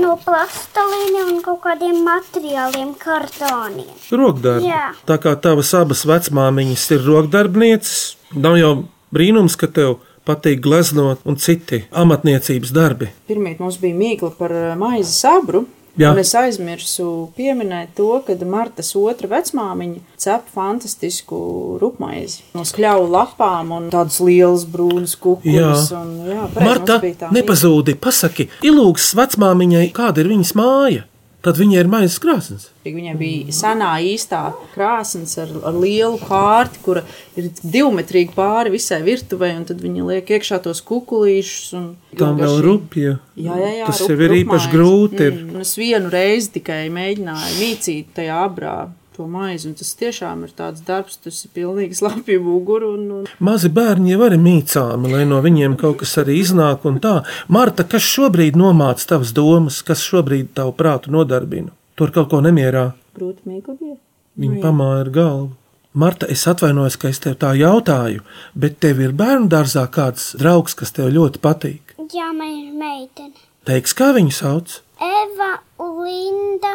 no 0.01 0.14
plastelīna 0.25 1.25
un 1.33 1.40
kaut 1.44 1.61
kādiem 1.64 1.99
materiāliem, 2.07 2.94
kartoniem. 3.03 3.88
Rokdarbi. 4.12 4.68
Jā. 4.70 4.92
Tā 5.09 5.18
kā 5.22 5.35
tavas 5.42 5.72
abas 5.75 6.05
vecmāmiņas 6.09 6.85
ir 6.96 7.05
rokdarbnieces, 7.07 8.16
nav 8.35 8.57
jau 8.61 8.72
brīnums, 9.14 9.57
ka 9.59 9.66
tev 9.66 9.99
patīk 10.26 10.60
gleznot 10.64 11.24
un 11.24 11.38
citi 11.40 11.84
amatniecības 11.94 12.74
darbi. 12.74 13.10
pirmīt 13.28 13.62
mums 13.62 13.80
bija 13.82 13.96
mīkla 13.96 14.32
par 14.38 14.52
eh, 14.52 14.74
maizi 14.78 15.12
sabru. 15.14 15.66
Jā. 15.96 16.10
Un 16.12 16.18
es 16.20 16.34
aizmirsu 16.36 17.06
pieminēt 17.38 17.94
to, 17.96 18.10
ka 18.26 18.34
Martas 18.44 18.90
otra 19.00 19.30
vecmāmiņa 19.30 20.18
cep 20.20 20.50
fantastisku 20.52 21.38
rupmaizi 21.80 22.42
no 22.52 22.66
skļauju 22.68 23.08
lapām 23.14 23.72
un 23.72 23.88
tādas 23.94 24.20
lielas 24.20 24.66
brūnas 24.68 25.16
kukuļus. 25.16 25.88
Jā. 25.94 26.02
Un, 26.02 26.12
jā, 26.28 26.44
Marta, 26.60 27.00
nepazūdi, 27.32 27.96
pasaki, 27.96 28.50
ilūgs 28.68 29.14
vecmāmiņai, 29.16 29.86
kāda 29.96 30.20
ir 30.20 30.34
viņas 30.34 30.52
māja. 30.60 31.06
Tad 31.46 31.61
viņai 31.61 31.76
ir 31.78 31.87
maizes 31.87 32.18
krāsnes. 32.18 32.64
Viņai 32.82 33.12
bija 33.20 33.52
senā 33.54 33.92
īstā 34.02 34.40
krāsnes 34.74 35.37
ar, 35.38 35.52
ar 35.70 35.76
lielu 35.78 36.18
kārti, 36.18 36.80
kura 36.82 37.04
ir 37.38 37.52
divmetrīga 37.62 38.35
pāri 38.35 38.72
visai 38.74 38.98
virtuvei, 39.06 39.52
un 39.54 39.62
tad 39.68 39.78
viņi 39.85 40.02
liek 40.09 40.32
iekšā 40.35 40.59
tos 40.64 40.82
kukulīšus. 40.82 41.68
un- 41.78 41.96
Tā 42.18 42.32
vēl 42.35 42.59
rupja. 42.66 43.18
Jā, 43.38 43.54
jā, 43.62 43.70
jā, 43.78 43.87
Tas 43.87 44.00
rup- 44.00 44.11
jau 44.11 44.18
ir 44.26 44.35
īpaši 44.42 44.72
grūti. 44.74 45.30
Mm, 45.30 45.61
es 45.61 45.76
vienu 45.78 46.11
reizi 46.11 46.50
tikai 46.59 46.90
mēģināju 46.90 47.54
mīcīt 47.62 48.06
tajā 48.16 48.40
abrā 48.48 48.88
to 49.16 49.26
maizi, 49.31 49.70
un 49.70 49.76
tas 49.79 49.94
tiešām 49.98 50.44
ir 50.46 50.52
tāds 50.57 50.85
darbs, 50.87 51.18
tas 51.24 51.40
ir 51.46 51.52
pilnīgi 51.57 51.96
slapji 52.00 52.38
muguru. 52.42 52.92
Un, 52.98 53.05
un... 53.18 53.29
Mazi 53.44 53.70
bērni 53.72 54.12
jau 54.12 54.22
arī 54.29 54.38
mīcāmi, 54.42 55.12
lai 55.12 55.24
no 55.29 55.40
viņiem 55.44 55.76
kaut 55.81 56.02
kas 56.02 56.16
arī 56.22 56.38
iznāk. 56.42 56.85
un 56.88 57.00
tā. 57.02 57.18
Marta, 57.48 57.87
kas 57.88 58.07
šobrīd 58.07 58.59
nomāca 58.61 59.14
tavas 59.14 59.33
domas, 59.37 59.83
kas 59.87 60.05
šobrīd 60.05 60.52
tavu 60.57 60.76
prātu 60.76 61.14
nodarbina? 61.14 61.72
Tur 61.96 62.12
kaut 62.12 62.29
ko 62.33 62.42
nemierā. 62.44 62.90
Grūti 63.16 63.48
bija. 63.48 63.96
Viņa 64.37 64.61
pamāja 64.61 65.07
ar 65.07 65.12
galvu. 65.14 65.52
Marta, 65.96 66.26
es 66.29 66.42
atvainojos, 66.44 66.98
ka 67.00 67.09
es 67.09 67.22
tev 67.24 67.38
tā 67.40 67.55
jautāju, 67.57 68.20
bet 68.52 68.76
tev 68.85 68.98
ir 69.00 69.14
bērnu 69.16 69.48
dārzā 69.48 69.87
kāds 69.88 70.35
draugs, 70.37 70.76
kas 70.76 70.92
tev 70.92 71.09
ļoti 71.14 71.40
patīk. 71.40 71.94
Jā, 72.12 72.29
man 72.37 72.50
ir 72.52 72.74
meitene. 72.76 73.33
Teiks, 73.64 73.96
kā 73.96 74.11
viņu 74.12 74.35
sauc? 74.37 74.76
Eva, 75.00 75.55
Linda 75.81 76.74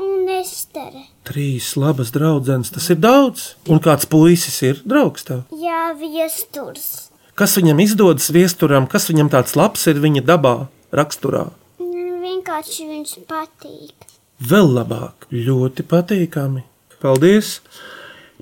un 0.00 0.28
Estere. 0.32 1.06
Trīs 1.26 1.72
labas 1.76 2.12
draudzenes, 2.14 2.72
tas 2.74 2.88
ir 2.92 3.00
daudz. 3.02 3.52
Un 3.70 3.82
kāds 3.82 4.08
puisis 4.10 4.58
ir 4.66 4.82
draugs 4.88 5.26
tev? 5.28 5.44
Jā, 5.54 5.92
viesturs. 5.98 7.08
Kas 7.38 7.56
viņam 7.56 7.80
izdodas 7.84 8.28
viesturam, 8.34 8.86
kas 8.90 9.08
viņam 9.10 9.32
tāds 9.32 9.56
labs 9.56 9.86
ir 9.88 10.02
viņa 10.02 10.24
dabā, 10.28 10.54
raksturā? 10.92 11.46
Vienkārši 11.80 12.88
viņš 12.88 13.16
patīk. 13.28 14.08
Vēl 14.42 14.72
labāk, 14.76 15.28
ļoti 15.32 15.84
patīkami. 15.88 16.64
Paldies! 17.02 17.58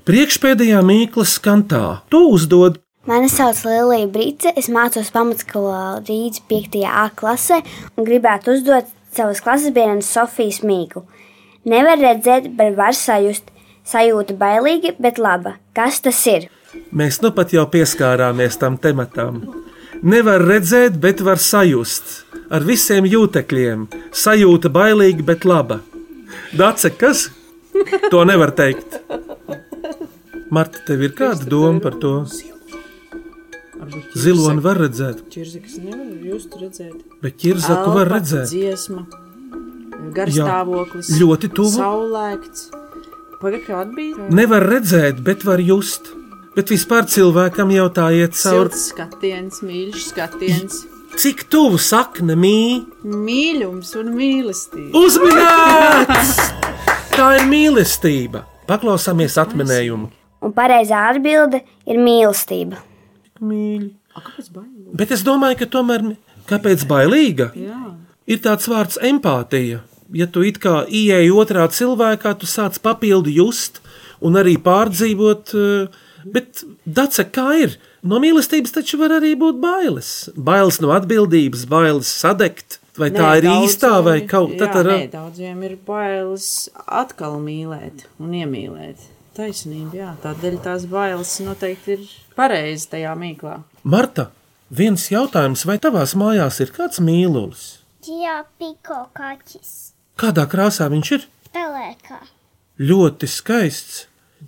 Priekšpēdējā 0.05 0.79
mīkla 0.85 1.25
skan 1.29 1.67
tā, 1.69 2.01
to 2.09 2.25
uzdod 2.33 2.79
Mani 3.09 3.31
sauc 3.33 3.57
Lielija 3.65 4.05
Brīce, 4.13 4.51
es 4.53 4.67
mācos 4.69 5.07
pamatskolā 5.09 6.03
Rīgas 6.05 6.43
5. 6.45 6.75
A 6.85 7.07
klasē 7.17 7.57
un 7.97 8.05
gribētu 8.05 8.53
uzdot 8.53 8.91
savas 9.09 9.41
klases 9.41 9.73
biedrenes 9.73 10.11
Sofijas 10.13 10.59
mīklu. 10.61 11.01
Nevar 11.65 11.99
redzēt, 12.01 12.49
bet 12.57 12.75
var 12.77 12.95
sajust. 12.97 13.49
Sajūta 13.85 14.33
bailīga, 14.37 14.93
bet 15.01 15.17
laba. 15.21 15.55
Kas 15.77 15.99
tas 16.05 16.19
ir? 16.29 16.47
Mēs 16.95 17.19
nu 17.21 17.31
pat 17.35 17.51
jau 17.53 17.65
pieskārāmies 17.69 18.57
tam 18.61 18.77
tematam. 18.81 19.41
Nevar 20.01 20.41
redzēt, 20.41 20.97
bet 21.01 21.21
var 21.25 21.41
sajust. 21.41 22.23
Ar 22.51 22.65
visiem 22.67 23.05
jūtekļiem. 23.09 23.87
Sajūta 24.15 24.71
bailīga, 24.73 25.25
bet 25.27 25.45
laba. 25.45 25.81
Dace, 26.57 26.89
kas? 26.97 27.27
To 28.11 28.23
nevar 28.27 28.51
teikt. 28.57 28.97
Marta, 30.51 30.81
tev 30.87 31.05
ir 31.07 31.13
kāda 31.15 31.45
doma 31.47 31.79
par 31.83 31.95
to? 32.01 32.15
Ziloni 34.15 34.61
var 34.63 34.77
redzēt, 34.79 35.23
Čirzikas 35.33 35.77
nevar 35.81 36.05
just 36.23 36.53
redzēt. 36.59 36.93
bet 37.23 37.37
ķirzaku 37.41 37.93
var 37.95 38.11
redzēt. 38.13 38.47
Dziesma, 38.51 39.05
garstāvoklis, 40.15 41.09
Jā, 41.13 41.19
ļoti 41.23 41.49
tuvu. 41.57 41.73
Saulēkts. 41.77 42.69
Pagaid, 43.41 43.63
kāda 43.65 43.95
bija? 43.95 44.27
Nevar 44.29 44.65
redzēt, 44.69 45.21
bet 45.25 45.45
var 45.47 45.59
just. 45.65 46.11
Bet 46.55 46.67
vispār 46.69 47.05
cilvēkam 47.07 47.69
jau 47.71 47.87
tā 47.95 48.09
iet 48.13 48.35
cauri. 48.35 48.69
Silts 48.69 48.89
skatiens, 48.91 49.61
mīļš 49.63 50.07
skatiens, 50.11 50.81
Cik 51.19 51.41
tuvu 51.51 51.75
sakne 51.81 52.37
mīl? 52.39 52.85
mīlums 53.03 53.89
un 53.99 54.13
mīlestība. 54.15 54.93
Uzmanīts! 54.95 56.37
Tā 57.11 57.25
ir 57.39 57.47
mīlestība. 57.51 58.45
Paklausāmies 58.69 59.35
atminējumu. 59.41 60.07
Un 60.41 60.53
pareizā 60.55 61.01
atbilde 61.11 61.59
ir 61.85 61.99
mīlestība. 61.99 62.79
mīļi. 63.41 63.89
Kāpēc 64.15 64.47
bailīgi? 64.55 64.95
Bet 65.01 65.11
es 65.15 65.23
domāju, 65.27 65.57
ka 65.59 65.67
tomēr 65.75 66.05
kāpēc 66.49 66.85
bailīga? 66.87 67.49
Jā. 67.59 67.81
Ir 68.31 68.39
tāds 68.43 68.67
vārds 68.71 68.99
empātija. 69.03 69.81
Ja 70.13 70.27
tu 70.27 70.43
it 70.43 70.59
kā 70.59 70.81
ieej 70.87 71.31
otrā 71.31 71.67
cilvēkā, 71.71 72.33
tu 72.39 72.49
sāc 72.49 72.79
papildu 72.83 73.31
just 73.31 73.79
un 74.21 74.33
arī 74.39 74.57
pārdzīvot. 74.57 75.53
eh, 75.55 76.07
Bet 76.25 76.63
dace 76.85 77.23
kā 77.33 77.47
ir? 77.57 77.77
No 78.03 78.19
mīlestības 78.21 78.73
taču 78.75 78.99
var 78.99 79.09
arī 79.17 79.33
būt 79.37 79.57
bailes. 79.61 80.29
Bailes 80.37 80.79
no 80.81 80.91
atbildības, 80.93 81.65
bailes 81.69 82.07
sadegt. 82.07 82.77
Vai 82.97 83.09
tā 83.09 83.29
Nē, 83.31 83.37
ir 83.39 83.47
īstā, 83.63 84.03
vai 84.03 84.19
kaut 84.27 84.51
kā 84.59 84.67
tāda? 84.73 84.97
Nē, 84.99 85.11
daudziem 85.13 85.63
ir 85.63 85.77
bailes 85.87 86.69
atkal 86.85 87.39
mīlēt 87.39 88.05
un 88.19 88.35
iemīlēt. 88.35 89.07
Taisnība, 89.37 89.93
jā. 89.95 90.09
Tādēļ 90.21 90.57
tās 90.61 90.85
bailes 90.91 91.31
noteikti 91.39 91.95
ir 91.95 92.03
pareizi 92.35 92.89
tajā 92.91 93.13
mīklā. 93.15 93.61
Marta, 93.83 94.27
viens 94.69 95.07
jautājums, 95.09 95.63
vai 95.65 95.77
tavās 95.79 96.13
mājās 96.19 96.59
ir 96.59 96.73
kāds 96.75 96.99
mīlulis? 96.99 97.79
Jā, 98.05 98.41
piko 98.59 99.05
kaķis. 99.15 99.93
Kādā 100.21 100.43
krāsā 100.45 100.85
viņš 100.85 101.09
ir? 101.15 101.23
Pelēkā. 101.49 102.19
Ļoti 102.77 103.25
skaists. 103.25 104.03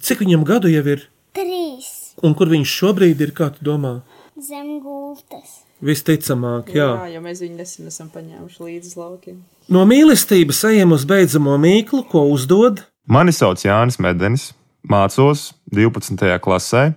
Cik 0.05 0.21
viņam 0.21 0.43
gadu 0.45 0.69
jau 0.69 0.83
ir? 0.85 1.07
Trīs. 1.33 2.13
Un 2.21 2.35
kur 2.37 2.51
viņš 2.51 2.75
šobrīd 2.77 3.23
ir, 3.25 3.31
kā 3.33 3.47
tu 3.55 3.65
domā? 3.65 3.95
Zem 4.37 4.77
gultas. 4.83 5.63
Visticamāk, 5.81 6.69
jā. 6.77 6.91
jā, 6.93 7.09
jo 7.15 7.23
mēs 7.25 7.41
viņu 7.41 7.57
nesen 7.57 7.89
esam 7.89 8.13
paņēmuši 8.13 8.63
līdzi 8.67 8.93
laukiem. 9.01 9.41
No 9.73 9.81
mīlestības 9.89 10.61
ejam 10.69 10.93
uz 10.93 11.07
beidzamo 11.09 11.57
mīklu, 11.57 12.05
ko 12.11 12.27
uzdod. 12.29 12.85
Mani 13.09 13.33
sauc 13.33 13.65
Jānis 13.65 13.97
Medenis, 13.97 14.51
mācos 14.85 15.49
12. 15.73 16.37
klasē 16.45 16.91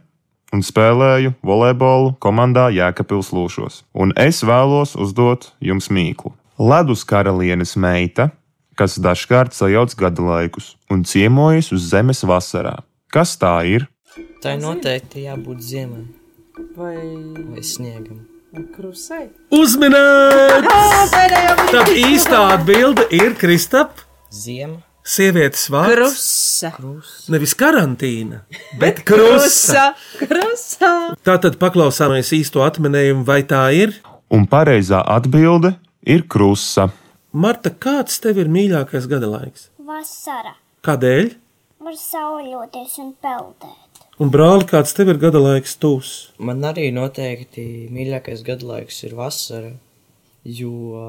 un 0.52 0.62
spēlēju 0.62 1.32
volejbolu 1.40 2.12
komandā 2.20 2.68
Jēkabils 2.76 3.32
Lūšos. 3.32 3.86
Un 3.96 4.12
es 4.20 4.44
vēlos 4.44 4.98
uzdot 5.00 5.54
jums 5.64 5.88
mīklu. 5.88 6.36
Ledus 6.60 7.08
karalienes 7.08 7.72
meita, 7.80 8.34
kas 8.78 8.98
dažkārt 9.02 9.56
sajauc 9.56 9.94
gada 9.98 10.22
laikus 10.22 10.74
un 10.92 11.02
ciemojas 11.08 11.72
uz 11.72 11.88
zemes 11.92 12.22
vasarā. 12.28 12.78
Kas 13.12 13.36
tā 13.40 13.56
ir? 13.68 13.88
Tā 14.42 14.56
ir 14.56 14.62
noteikti 14.64 15.26
jābūt 15.26 15.60
ziemai 15.64 16.04
Vai 16.76 16.96
vai 17.52 17.62
sniegam. 17.64 18.22
krusai? 18.76 19.26
Uzmanīts! 19.52 21.12
Tad 21.72 21.90
īstā 21.92 22.40
atbilde 22.54 23.04
ir 23.12 23.34
Kristap. 23.40 24.00
Ziema. 24.32 24.78
Sievietes 25.06 25.68
vārds. 25.70 26.16
Krusa. 26.74 27.30
Nevis 27.30 27.52
karantīna, 27.54 28.40
bet 28.80 29.04
krusa. 29.06 29.92
Krusa. 30.18 30.92
Tātad 31.26 31.60
paklausāmies 31.62 32.32
īsto 32.34 32.64
atminējumu, 32.66 33.22
vai 33.28 33.42
tā 33.46 33.68
ir? 33.76 33.94
Un 34.34 34.48
pareizā 34.50 35.04
atbilde 35.06 35.76
ir 36.02 36.24
krusa. 36.26 36.88
Marta, 37.36 37.68
kāds 37.68 38.14
tev 38.24 38.38
ir 38.40 38.48
mīļākais 38.48 39.04
gada 39.10 39.28
laiks? 39.28 39.66
Vasara. 39.84 40.54
Kādēļ? 40.86 41.26
Var 41.84 41.96
sauļoties 42.00 42.94
un 43.02 43.10
peldēt. 43.20 43.98
Un 44.24 44.30
brāli, 44.32 44.64
kāds 44.70 44.94
tev 44.96 45.10
ir 45.12 45.18
gada 45.20 45.42
laiks 45.42 45.74
tūs? 45.76 46.12
Man 46.40 46.64
arī 46.64 46.86
noteikti 46.96 47.90
mīļākais 47.92 48.40
gadlaiks 48.46 49.02
ir 49.04 49.12
vasara, 49.18 49.74
jo 50.48 51.02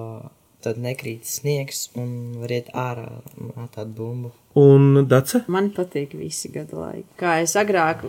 tad 0.66 0.82
nekrīt 0.84 1.24
sniegs 1.32 1.86
un 1.96 2.12
var 2.42 2.52
iet 2.58 2.74
ārā 2.76 3.08
mētāt 3.38 3.96
bumbu. 3.96 4.34
Un 4.60 5.06
dace? 5.08 5.46
Man 5.48 5.72
patīk 5.72 6.18
visi 6.20 6.52
gada 6.52 6.76
laiki. 6.82 7.08
Kā 7.24 7.38
es 7.46 7.56
agrāk 7.56 8.04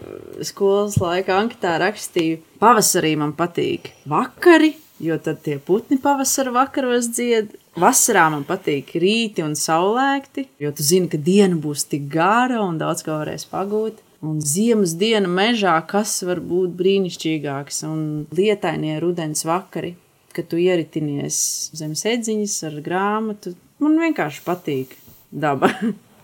skolas 0.51 0.99
laikā 0.99 1.39
anketā 1.39 1.77
rakstīju, 1.85 2.43
pavasarī 2.59 3.15
man 3.23 3.39
patīk 3.39 3.93
vakari, 4.11 4.75
jo 4.99 5.23
tad 5.23 5.45
tie 5.47 5.61
putni 5.63 6.03
pavasara 6.03 6.51
vakaros 6.59 7.13
dzied. 7.15 7.55
Vasarā 7.79 8.25
man 8.33 8.43
patīk 8.47 8.91
rīti 8.99 9.45
un 9.45 9.55
saulēkti, 9.59 10.49
jo 10.63 10.73
tu 10.75 10.83
zini, 10.83 11.07
ka 11.13 11.19
diena 11.21 11.59
būs 11.63 11.87
tik 11.93 12.09
gara 12.11 12.59
un 12.65 12.79
daudz 12.81 13.05
ko 13.07 13.21
varēs 13.21 13.47
pagūt. 13.51 14.01
Un 14.27 14.41
ziemas 14.43 14.97
diena 14.99 15.31
mežā, 15.31 15.77
kas 15.87 16.17
var 16.27 16.41
būt 16.43 16.73
brīnišķīgāks, 16.79 17.85
un 17.87 18.01
lietainie 18.35 18.97
rudens 18.99 19.45
vakari, 19.47 19.93
kad 20.35 20.49
tu 20.51 20.59
ieritinies 20.59 21.39
zem 21.79 21.95
sēdziņas 21.99 22.57
ar 22.67 22.81
grāmatu. 22.83 23.55
Man 23.79 23.95
vienkārši 24.03 24.43
patīk 24.47 24.97
daba, 25.31 25.71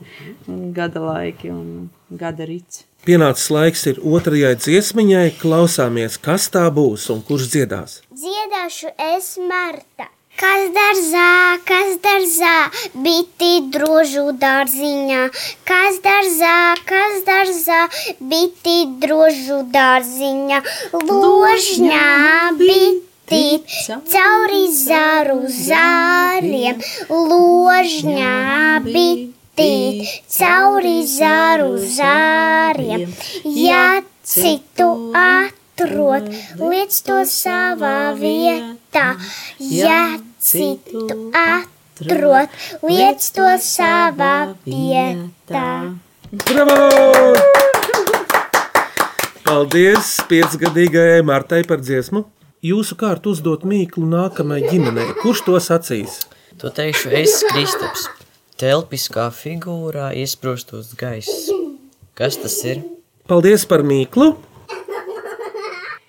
un 0.51 0.67
gada 0.75 1.05
laiki 1.05 1.55
un 1.55 1.69
gada 2.11 2.51
rīts. 2.51 2.83
Pienācis 3.07 3.51
laiks 3.53 3.87
ir 3.93 4.03
otrajai 4.03 4.57
dziesmiņai, 4.59 5.37
klausāmies, 5.39 6.19
kas 6.19 6.49
tā 6.51 6.65
būs 6.75 7.07
un 7.15 7.23
kurš 7.23 7.51
dziedās. 7.53 8.01
Dziedāšu 8.11 8.95
es 9.13 9.35
Marta. 9.45 10.14
Kas 10.35 10.65
dārzā, 10.75 11.29
kas 11.69 11.91
dārzā, 12.03 12.55
biti 13.05 13.51
drožu 13.75 14.33
dārziņā. 14.43 15.21
Kas 15.69 16.01
dārzā, 16.03 16.55
kas 16.89 17.21
dārzā, 17.29 17.79
biti 18.33 18.75
drožu 19.05 19.61
dārziņā. 19.77 20.59
Ložņā 21.11 22.09
biti 22.59 23.43
cauri 24.11 24.65
zāru 24.75 25.39
zāriem. 25.47 26.83
Ložņā 27.15 28.35
biti 28.91 29.71
cauri 30.39 30.99
zāru 31.15 31.77
zāriem. 31.79 33.07
Ja 33.45 34.03
citu 34.25 34.91
atrod, 35.75 36.29
liec 36.59 36.95
to 37.03 37.23
savā 37.27 38.15
vietā. 38.15 39.17
Ja 39.59 40.19
citu 40.39 41.31
atrod, 41.35 42.49
liec 42.83 43.27
to 43.35 43.49
savā 43.59 44.55
vietā. 44.67 45.99
Bravo! 46.31 47.35
Paldies 49.45 50.17
piecgadīgajai 50.31 51.23
Martai 51.27 51.63
par 51.69 51.83
dziesmu. 51.83 52.25
Jūsu 52.65 52.97
kārtu 52.97 53.35
uzdot 53.35 53.67
mīklu 53.69 54.07
nākamajai 54.09 54.71
ģimenei. 54.73 55.11
Kurš 55.21 55.45
to 55.45 55.59
sacīs? 55.61 56.23
To 56.63 56.71
teikšu 56.73 57.13
es, 57.13 57.43
Kristaps. 57.51 58.09
Telpiskā 58.57 59.29
figūrā 59.35 60.15
iesprostos 60.17 60.95
gaiss. 60.97 61.51
Kas 62.17 62.39
tas 62.41 62.57
ir? 62.65 62.81
Paldies 63.29 63.67
par 63.69 63.85
mīklu! 63.85 64.33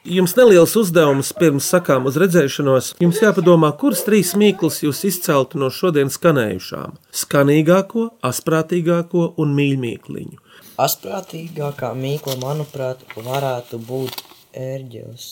Jums 0.06 0.36
neliels 0.38 0.76
uzdevums 0.78 1.32
pirms 1.34 1.66
sakām 1.72 2.04
uz 2.06 2.18
redzēšanos. 2.22 2.92
Jums 3.02 3.18
jāpadomā, 3.24 3.72
kuras 3.82 4.04
trīs 4.06 4.36
mīklas 4.38 4.84
jūs 4.84 5.00
izceltu 5.10 5.58
no 5.58 5.72
šodienas 5.74 6.20
skanējušām. 6.20 6.92
Skanīgāko, 7.22 8.04
asprātīgāko 8.30 9.24
un 9.42 9.56
mīļākliņu. 9.58 10.38
Asprātīgākā 10.86 11.90
mīkla, 11.98 12.36
manuprāt, 12.44 13.02
varētu 13.18 13.80
būt 13.88 14.22
ērģeles. 14.54 15.26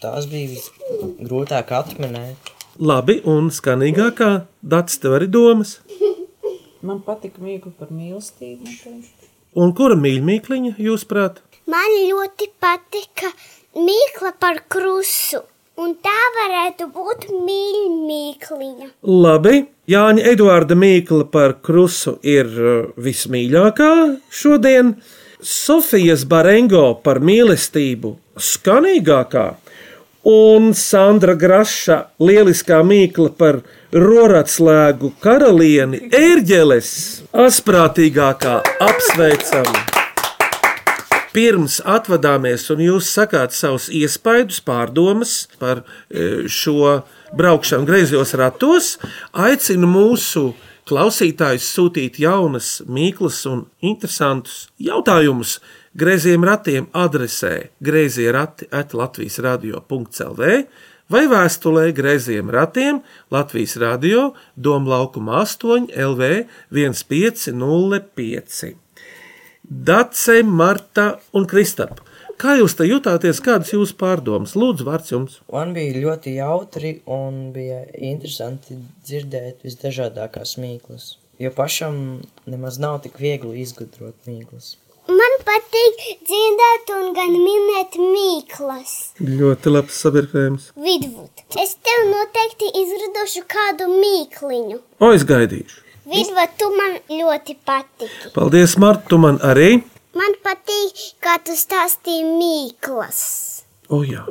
Tās 0.00 0.28
bija 0.30 0.54
visgrūtāk 0.54 1.74
atminēt. 1.76 2.52
Labi, 2.80 3.18
un 3.28 3.50
skanīgākā 3.52 4.30
dats 4.64 5.02
tev 5.02 5.18
arī 5.18 5.28
domas. 5.34 5.82
Man 6.80 7.02
patīk 7.04 7.36
mīklu 7.44 7.74
par 7.76 7.92
mīlestību. 7.92 8.72
Un 9.60 9.76
kura 9.76 10.00
mīļākliņa 10.00 10.78
jūs 10.88 11.04
prāt? 11.12 11.44
Man 11.68 11.92
ļoti 12.08 12.48
patika 12.60 13.30
mīkla 13.76 14.34
par 14.40 14.62
krusu. 14.68 15.42
Un 15.74 15.96
tā 15.98 16.20
varētu 16.36 16.86
būt 16.94 17.24
mīļākliņa. 17.34 18.92
Labi, 19.10 19.64
Jāņa 19.90 20.22
Eduarda 20.30 20.76
Mīkla 20.78 21.26
par 21.32 21.56
krusu 21.66 22.14
ir 22.22 22.46
uh, 22.46 22.92
vismīļākā 22.94 23.90
šodien. 24.30 24.94
Sofijas 25.44 26.22
Barengo 26.30 26.94
par 27.04 27.18
mīlestību 27.20 28.14
skanīgākā. 28.38 29.48
Un 30.30 30.70
Sandra 30.78 31.34
Graša 31.36 31.98
lieliskā 32.22 32.78
mīkla 32.86 33.34
par 33.36 33.58
roratslēgu 33.92 35.10
karalieni 35.20 36.06
ērģeles 36.16 36.94
asprātīgākā 37.44 38.54
apsveicam. 38.88 39.93
Pirms 41.34 41.80
atvadāmies, 41.82 42.68
un 42.70 42.78
jūs 42.84 43.08
sakāt 43.10 43.50
savus 43.56 43.88
iespaidus, 43.90 44.60
pārdomas 44.62 45.48
par 45.58 45.80
e, 45.82 46.46
šo 46.46 47.02
braukšanu 47.34 47.88
griezos 47.88 48.36
ratos, 48.38 48.92
aicinu 49.34 49.88
mūsu 49.90 50.52
klausītājus 50.86 51.66
sūtīt 51.74 52.20
jaunas, 52.22 52.84
mīklas 52.86 53.40
un 53.50 53.64
interesantus 53.82 54.68
jautājumus 54.78 55.58
grieziem 55.98 56.46
ratiem 56.46 56.86
adresē 56.94 57.70
griezie 57.82 58.30
rati 58.34 58.70
at 58.70 58.94
Latvijas 58.94 59.40
radio.clv 59.42 60.54
vai 61.10 61.26
vēstulē 61.34 61.88
grieziem 61.96 62.50
ratiem 62.52 63.02
Latvijas 63.34 63.74
radio 63.82 64.30
Doma 64.54 64.96
laukuma 64.96 65.42
8 65.42 65.90
LV 65.90 66.46
1505. 66.70 68.83
Dace, 69.64 70.42
Marta 70.42 71.04
un 71.32 71.46
Kristap. 71.48 72.02
Kā 72.36 72.58
jūs 72.58 72.74
te 72.76 72.84
jutāties, 72.84 73.38
kādas 73.40 73.70
jūsu 73.72 73.94
pārdomas? 73.96 74.52
Lūdzu, 74.60 74.84
vārds 74.84 75.12
jums. 75.14 75.38
Man 75.48 75.72
bija 75.72 75.94
ļoti 76.02 76.34
jautri 76.36 76.90
un 77.08 77.38
bija 77.54 77.78
interesanti 77.96 78.76
dzirdēt 79.08 79.64
visdažādākās 79.64 80.58
mīklas. 80.60 81.14
Jo 81.40 81.48
pašam 81.56 81.96
nemaz 82.44 82.76
nav 82.82 82.98
tik 83.06 83.16
viegli 83.22 83.62
izgudrot 83.62 84.28
mīklas. 84.28 84.74
Man 85.08 85.38
patīk 85.48 86.04
dziedāt 86.28 86.92
un 86.98 87.08
gan 87.16 87.32
minēt 87.32 87.96
mīklas. 87.96 88.92
Ļoti 89.24 89.72
labs 89.72 90.02
sabirkējums. 90.04 90.68
Vidvud, 90.76 91.46
es 91.64 91.72
tev 91.80 92.04
noteikti 92.12 92.68
izradošu 92.82 93.46
kādu 93.48 93.88
mīkliņu. 93.94 94.78
O, 95.00 95.14
es 95.16 95.24
gaidīšu. 95.24 95.83
Vidvud, 96.04 96.50
tu 96.60 96.68
man 96.76 96.96
ļoti 97.08 97.54
patiki. 97.64 98.32
Paldies, 98.34 98.76
Marta, 98.82 99.06
tu 99.08 99.18
man 99.22 99.38
arī. 99.44 99.78
Man 100.14 100.34
patīk, 100.44 101.00
kā 101.24 101.38
tu 101.42 101.56
stāstīji 101.58 102.26
mīklas. 102.28 103.20
O, 103.88 104.02
jā. 104.06 104.26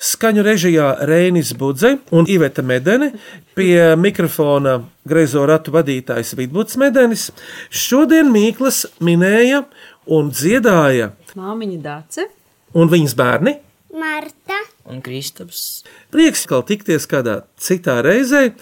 Skaņu 0.00 0.44
režijā 0.46 0.86
Rēnis 1.08 1.50
Budze 1.60 1.94
un 2.16 2.28
Iveta 2.32 2.62
Medene, 2.64 3.10
pie 3.56 3.90
mikrofona 4.00 4.78
greizo 5.08 5.42
ratu 5.48 5.74
vadītājs 5.74 6.32
Vidvuds 6.38 6.78
Medenis. 6.80 7.26
Šodien 7.68 8.30
Mīklas 8.32 8.86
minēja 9.04 9.64
un 10.08 10.30
dziedāja 10.32 11.10
Māmiņa 11.36 11.82
Dace. 11.84 12.28
un 12.72 12.88
viņas 12.88 13.16
bērni. 13.18 13.58
Marta, 13.90 14.56
Un 14.90 15.02
Kristaps 15.02 15.82
Prieks, 16.10 16.46
ka 16.46 16.62
tikties 16.66 17.04
kādā 17.10 17.40
citā 17.60 17.98
reizē, 18.02 18.54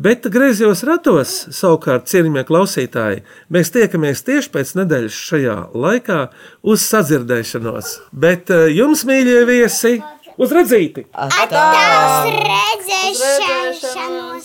bet 0.00 0.26
griezos 0.32 0.82
ratos, 0.88 1.34
savukārt, 1.54 2.08
cienījamie 2.10 2.44
klausītāji, 2.48 3.24
mēs 3.52 3.72
tiekamies 3.74 4.24
tieši 4.26 4.52
pēc 4.54 4.72
nedēļas 4.80 5.18
šajā 5.28 5.56
laikā 5.76 6.20
uz 6.62 6.86
sadzirdēšanos. 6.88 7.96
Bet 8.24 8.52
eh, 8.54 8.68
jums, 8.76 9.04
mīļie 9.08 9.44
viesi, 9.50 9.98
uz 10.40 10.56
redzīti! 10.56 11.06
tās 11.52 12.32
redzēs! 12.48 14.39